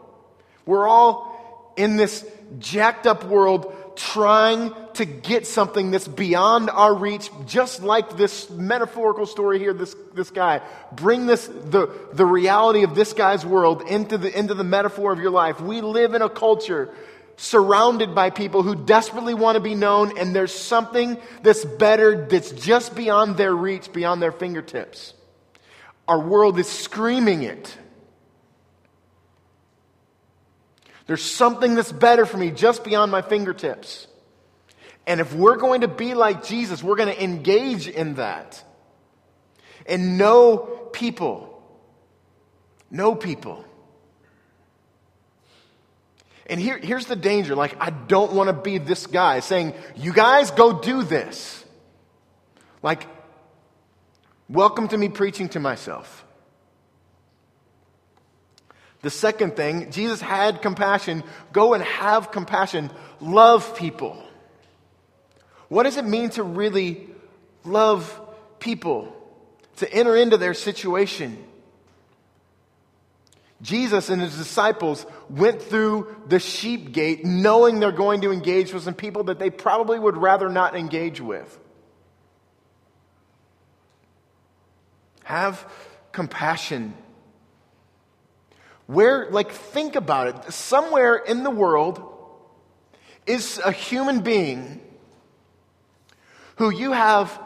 We're 0.66 0.88
all 0.88 1.74
in 1.78 1.98
this 1.98 2.30
jacked 2.60 3.08
up 3.08 3.24
world 3.24 3.74
trying 3.96 4.72
to 4.98 5.06
get 5.06 5.48
something 5.48 5.92
that's 5.92 6.08
beyond 6.08 6.70
our 6.70 6.94
reach, 6.94 7.30
just 7.46 7.82
like 7.82 8.18
this 8.18 8.50
metaphorical 8.50 9.26
story 9.26 9.60
here, 9.60 9.74
this, 9.74 9.96
this 10.14 10.30
guy. 10.30 10.62
Bring 10.92 11.26
this, 11.26 11.48
the, 11.48 11.90
the 12.14 12.26
reality 12.26 12.84
of 12.84 12.96
this 12.96 13.14
guy's 13.14 13.46
world 13.46 13.84
into 13.84 14.18
the, 14.18 14.38
into 14.38 14.54
the 14.54 14.64
metaphor 14.64 15.12
of 15.12 15.20
your 15.20 15.32
life. 15.32 15.62
We 15.62 15.82
live 15.82 16.14
in 16.14 16.22
a 16.22 16.30
culture 16.30 16.94
surrounded 17.38 18.16
by 18.16 18.32
people 18.32 18.64
who 18.64 18.76
desperately 18.76 19.36
want 19.36 19.56
to 19.56 19.62
be 19.62 19.76
known, 19.76 20.18
and 20.18 20.36
there's 20.36 20.54
something 20.54 21.18
that's 21.44 21.64
better 21.64 22.26
that's 22.26 22.52
just 22.52 22.96
beyond 22.96 23.38
their 23.38 23.56
reach, 23.56 23.94
beyond 23.94 24.22
their 24.22 24.32
fingertips. 24.32 25.14
Our 26.08 26.20
world 26.20 26.58
is 26.58 26.68
screaming 26.68 27.44
it. 27.44 27.78
There's 31.06 31.24
something 31.24 31.76
that's 31.76 31.92
better 31.92 32.26
for 32.26 32.38
me 32.38 32.52
just 32.52 32.84
beyond 32.84 33.12
my 33.12 33.22
fingertips. 33.22 34.07
And 35.08 35.22
if 35.22 35.34
we're 35.34 35.56
going 35.56 35.82
to 35.82 35.88
be 35.88 36.14
like 36.14 36.44
Jesus, 36.44 36.84
we're 36.84 36.98
going 36.98 37.16
to 37.16 37.24
engage 37.24 37.88
in 37.88 38.16
that 38.16 38.62
and 39.88 40.18
know 40.18 40.58
people. 40.92 41.64
Know 42.92 43.16
people. 43.16 43.64
And 46.46 46.60
here, 46.60 46.78
here's 46.78 47.06
the 47.06 47.16
danger. 47.16 47.56
Like, 47.56 47.76
I 47.80 47.90
don't 47.90 48.34
want 48.34 48.48
to 48.48 48.54
be 48.54 48.80
this 48.80 49.08
guy 49.08 49.40
saying, 49.40 49.74
you 49.96 50.12
guys 50.12 50.52
go 50.52 50.82
do 50.82 51.04
this. 51.04 51.64
Like, 52.84 53.08
welcome 54.50 54.90
to 54.90 54.98
me 54.98 55.08
preaching 55.08 55.48
to 55.50 55.62
myself. 55.62 56.26
The 59.04 59.10
second 59.10 59.56
thing, 59.56 59.90
Jesus 59.92 60.20
had 60.20 60.62
compassion. 60.62 61.24
Go 61.54 61.74
and 61.74 61.84
have 61.84 62.32
compassion. 62.32 62.92
Love 63.22 63.78
people. 63.78 64.22
What 65.70 65.84
does 65.84 65.98
it 65.98 66.06
mean 66.06 66.30
to 66.32 66.44
really 66.44 67.10
love 67.64 68.20
people? 68.60 69.14
To 69.78 69.94
enter 69.94 70.16
into 70.16 70.38
their 70.38 70.54
situation? 70.54 71.44
Jesus 73.62 74.10
and 74.10 74.22
his 74.22 74.38
disciples 74.38 75.06
went 75.30 75.62
through 75.62 76.16
the 76.28 76.40
sheep 76.40 76.92
gate 76.92 77.26
knowing 77.26 77.80
they're 77.80 77.92
going 77.92 78.22
to 78.22 78.32
engage 78.32 78.74
with 78.74 78.84
some 78.84 78.94
people 78.94 79.26
that 79.26 79.40
they 79.40 79.50
probably 79.50 79.98
would 79.98 80.16
rather 80.16 80.48
not 80.48 80.76
engage 80.76 81.20
with. 81.20 81.60
Have 85.24 85.66
compassion. 86.12 86.94
Where, 88.86 89.30
like, 89.32 89.52
think 89.52 89.96
about 89.96 90.28
it. 90.28 90.54
Somewhere 90.54 91.16
in 91.16 91.44
the 91.44 91.50
world 91.50 92.02
is 93.26 93.60
a 93.66 93.72
human 93.72 94.22
being 94.22 94.82
who 96.58 96.70
you 96.70 96.92
have 96.92 97.40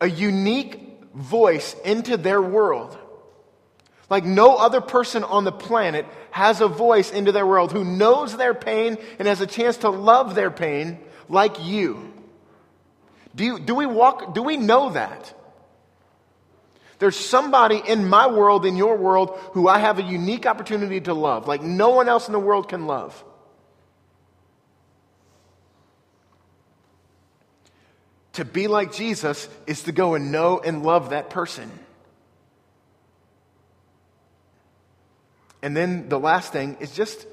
a 0.00 0.08
unique 0.08 1.04
voice 1.14 1.74
into 1.84 2.16
their 2.16 2.40
world 2.40 2.96
like 4.10 4.24
no 4.24 4.56
other 4.56 4.80
person 4.80 5.22
on 5.22 5.44
the 5.44 5.52
planet 5.52 6.06
has 6.30 6.60
a 6.60 6.68
voice 6.68 7.10
into 7.10 7.32
their 7.32 7.46
world 7.46 7.72
who 7.72 7.84
knows 7.84 8.36
their 8.36 8.54
pain 8.54 8.96
and 9.18 9.28
has 9.28 9.40
a 9.40 9.46
chance 9.46 9.78
to 9.78 9.90
love 9.90 10.34
their 10.34 10.50
pain 10.50 10.98
like 11.28 11.62
you. 11.62 12.12
Do, 13.34 13.44
you, 13.44 13.58
do 13.58 13.74
we 13.74 13.86
walk, 13.86 14.34
do 14.34 14.42
we 14.42 14.56
know 14.56 14.90
that? 14.90 15.34
There's 16.98 17.16
somebody 17.16 17.80
in 17.86 18.08
my 18.08 18.26
world, 18.26 18.64
in 18.64 18.76
your 18.76 18.96
world, 18.96 19.38
who 19.52 19.68
I 19.68 19.78
have 19.78 19.98
a 19.98 20.02
unique 20.02 20.46
opportunity 20.46 21.00
to 21.02 21.14
love, 21.14 21.46
like 21.46 21.62
no 21.62 21.90
one 21.90 22.08
else 22.08 22.26
in 22.26 22.32
the 22.32 22.40
world 22.40 22.68
can 22.68 22.86
love. 22.86 23.22
To 28.38 28.44
be 28.44 28.68
like 28.68 28.92
Jesus 28.92 29.48
is 29.66 29.82
to 29.82 29.90
go 29.90 30.14
and 30.14 30.30
know 30.30 30.60
and 30.60 30.84
love 30.84 31.10
that 31.10 31.28
person. 31.28 31.68
And 35.60 35.76
then 35.76 36.08
the 36.08 36.20
last 36.20 36.52
thing 36.52 36.76
is 36.78 36.94
just 36.94 37.26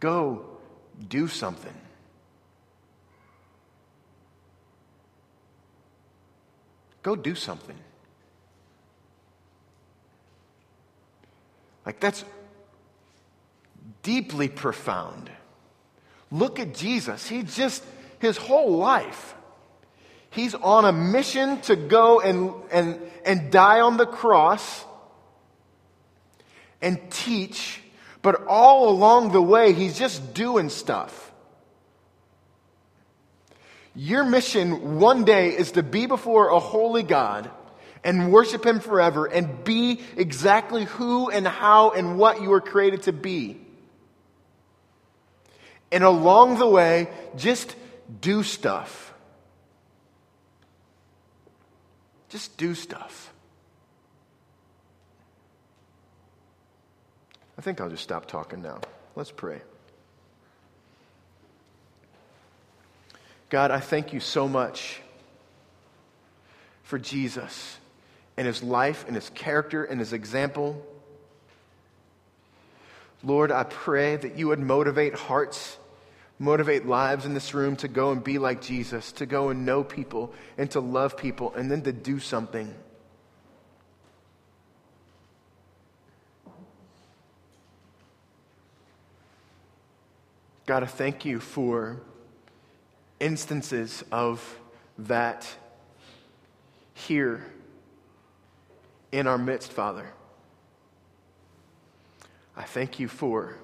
go 0.00 0.46
do 1.06 1.28
something. 1.28 1.74
Go 7.02 7.16
do 7.16 7.34
something. 7.34 7.76
Like, 11.84 12.00
that's 12.00 12.24
deeply 14.02 14.48
profound. 14.48 15.30
Look 16.32 16.58
at 16.58 16.74
Jesus. 16.74 17.26
He 17.28 17.42
just, 17.42 17.84
his 18.20 18.38
whole 18.38 18.78
life, 18.78 19.34
he's 20.30 20.54
on 20.54 20.84
a 20.84 20.92
mission 20.92 21.60
to 21.62 21.76
go 21.76 22.20
and, 22.20 22.52
and, 22.72 23.00
and 23.24 23.50
die 23.50 23.80
on 23.80 23.96
the 23.96 24.06
cross 24.06 24.84
and 26.80 26.98
teach, 27.10 27.80
but 28.22 28.46
all 28.46 28.88
along 28.88 29.32
the 29.32 29.42
way, 29.42 29.72
he's 29.72 29.98
just 29.98 30.34
doing 30.34 30.68
stuff. 30.68 31.32
Your 33.94 34.24
mission 34.24 35.00
one 35.00 35.24
day 35.24 35.50
is 35.50 35.72
to 35.72 35.82
be 35.82 36.06
before 36.06 36.48
a 36.50 36.60
holy 36.60 37.02
God 37.02 37.50
and 38.04 38.32
worship 38.32 38.64
him 38.64 38.80
forever 38.80 39.26
and 39.26 39.64
be 39.64 40.00
exactly 40.16 40.84
who 40.84 41.28
and 41.28 41.46
how 41.46 41.90
and 41.90 42.18
what 42.18 42.40
you 42.40 42.50
were 42.50 42.60
created 42.60 43.02
to 43.02 43.12
be. 43.12 43.60
And 45.92 46.04
along 46.04 46.58
the 46.58 46.68
way, 46.68 47.08
just 47.36 47.74
do 48.20 48.42
stuff. 48.42 49.09
Just 52.30 52.56
do 52.56 52.74
stuff. 52.74 53.32
I 57.58 57.62
think 57.62 57.80
I'll 57.80 57.90
just 57.90 58.02
stop 58.02 58.26
talking 58.26 58.62
now. 58.62 58.80
Let's 59.14 59.30
pray. 59.30 59.60
God, 63.50 63.72
I 63.72 63.80
thank 63.80 64.12
you 64.12 64.20
so 64.20 64.48
much 64.48 65.02
for 66.84 66.98
Jesus 66.98 67.76
and 68.36 68.46
his 68.46 68.62
life 68.62 69.04
and 69.06 69.16
his 69.16 69.28
character 69.30 69.84
and 69.84 69.98
his 69.98 70.12
example. 70.12 70.86
Lord, 73.24 73.50
I 73.50 73.64
pray 73.64 74.16
that 74.16 74.38
you 74.38 74.48
would 74.48 74.60
motivate 74.60 75.14
hearts, 75.14 75.76
motivate 76.40 76.86
lives 76.86 77.26
in 77.26 77.34
this 77.34 77.52
room 77.52 77.76
to 77.76 77.86
go 77.86 78.10
and 78.10 78.24
be 78.24 78.38
like 78.38 78.62
Jesus, 78.62 79.12
to 79.12 79.26
go 79.26 79.50
and 79.50 79.66
know 79.66 79.84
people 79.84 80.32
and 80.56 80.70
to 80.70 80.80
love 80.80 81.16
people, 81.16 81.54
and 81.54 81.70
then 81.70 81.82
to 81.82 81.92
do 81.92 82.18
something. 82.18 82.74
God, 90.64 90.82
I 90.82 90.86
thank 90.86 91.24
you 91.24 91.40
for 91.40 92.00
instances 93.18 94.02
of 94.10 94.58
that 94.98 95.46
here 96.94 97.44
in 99.12 99.26
our 99.26 99.38
midst, 99.38 99.72
Father. 99.72 100.08
I 102.56 102.62
thank 102.62 102.98
you 102.98 103.08
for 103.08 103.58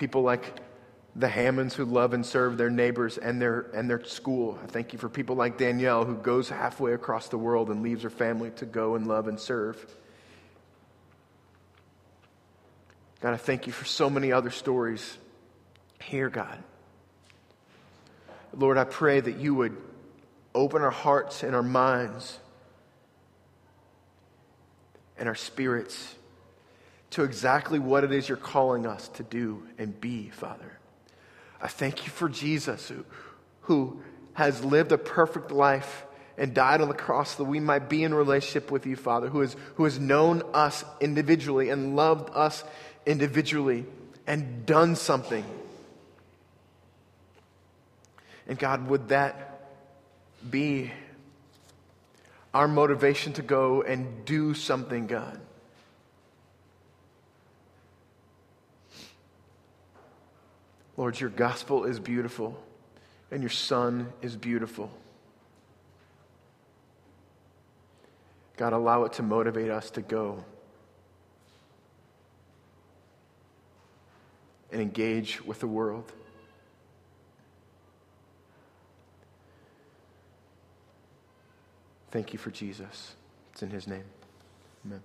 people 0.00 0.22
like 0.22 0.54
the 1.14 1.28
Hammonds 1.28 1.74
who 1.74 1.84
love 1.84 2.14
and 2.14 2.24
serve 2.24 2.56
their 2.56 2.70
neighbors 2.70 3.18
and 3.18 3.40
their, 3.40 3.66
and 3.74 3.88
their 3.90 4.02
school. 4.02 4.58
I 4.64 4.66
thank 4.66 4.94
you 4.94 4.98
for 4.98 5.10
people 5.10 5.36
like 5.36 5.58
Danielle 5.58 6.06
who 6.06 6.14
goes 6.14 6.48
halfway 6.48 6.94
across 6.94 7.28
the 7.28 7.36
world 7.36 7.68
and 7.68 7.82
leaves 7.82 8.02
her 8.02 8.10
family 8.10 8.50
to 8.52 8.64
go 8.64 8.94
and 8.94 9.06
love 9.06 9.28
and 9.28 9.38
serve. 9.38 9.76
God, 13.20 13.34
I 13.34 13.36
thank 13.36 13.66
you 13.66 13.74
for 13.74 13.84
so 13.84 14.08
many 14.08 14.32
other 14.32 14.48
stories 14.48 15.18
here, 16.00 16.30
God. 16.30 16.58
Lord, 18.54 18.78
I 18.78 18.84
pray 18.84 19.20
that 19.20 19.36
you 19.36 19.54
would 19.54 19.76
open 20.54 20.80
our 20.80 20.90
hearts 20.90 21.42
and 21.42 21.54
our 21.54 21.62
minds 21.62 22.38
and 25.18 25.28
our 25.28 25.34
spirits 25.34 26.14
to 27.10 27.24
exactly 27.24 27.78
what 27.78 28.04
it 28.04 28.12
is 28.12 28.28
you're 28.28 28.38
calling 28.38 28.86
us 28.86 29.08
to 29.08 29.22
do 29.22 29.66
and 29.78 29.98
be, 30.00 30.30
Father. 30.30 30.78
I 31.60 31.68
thank 31.68 32.04
you 32.04 32.10
for 32.10 32.28
Jesus 32.28 32.88
who, 32.88 33.04
who 33.62 34.00
has 34.34 34.64
lived 34.64 34.92
a 34.92 34.98
perfect 34.98 35.50
life 35.50 36.04
and 36.38 36.54
died 36.54 36.80
on 36.80 36.88
the 36.88 36.94
cross 36.94 37.34
that 37.34 37.44
we 37.44 37.60
might 37.60 37.88
be 37.88 38.02
in 38.02 38.14
relationship 38.14 38.70
with 38.70 38.86
you, 38.86 38.96
Father, 38.96 39.28
who 39.28 39.40
has, 39.40 39.56
who 39.74 39.84
has 39.84 39.98
known 39.98 40.42
us 40.54 40.84
individually 41.00 41.68
and 41.68 41.96
loved 41.96 42.30
us 42.34 42.64
individually 43.04 43.84
and 44.26 44.64
done 44.64 44.96
something. 44.96 45.44
And 48.46 48.58
God, 48.58 48.88
would 48.88 49.08
that 49.08 49.50
be 50.48 50.90
our 52.52 52.68
motivation 52.68 53.32
to 53.34 53.42
go 53.42 53.82
and 53.82 54.24
do 54.24 54.54
something, 54.54 55.06
God. 55.06 55.40
Lord, 61.00 61.18
your 61.18 61.30
gospel 61.30 61.86
is 61.86 61.98
beautiful 61.98 62.62
and 63.30 63.42
your 63.42 63.48
son 63.48 64.12
is 64.20 64.36
beautiful. 64.36 64.90
God, 68.58 68.74
allow 68.74 69.04
it 69.04 69.14
to 69.14 69.22
motivate 69.22 69.70
us 69.70 69.88
to 69.92 70.02
go 70.02 70.44
and 74.70 74.82
engage 74.82 75.42
with 75.42 75.60
the 75.60 75.66
world. 75.66 76.12
Thank 82.10 82.34
you 82.34 82.38
for 82.38 82.50
Jesus. 82.50 83.14
It's 83.52 83.62
in 83.62 83.70
his 83.70 83.86
name. 83.86 84.04
Amen. 84.84 85.00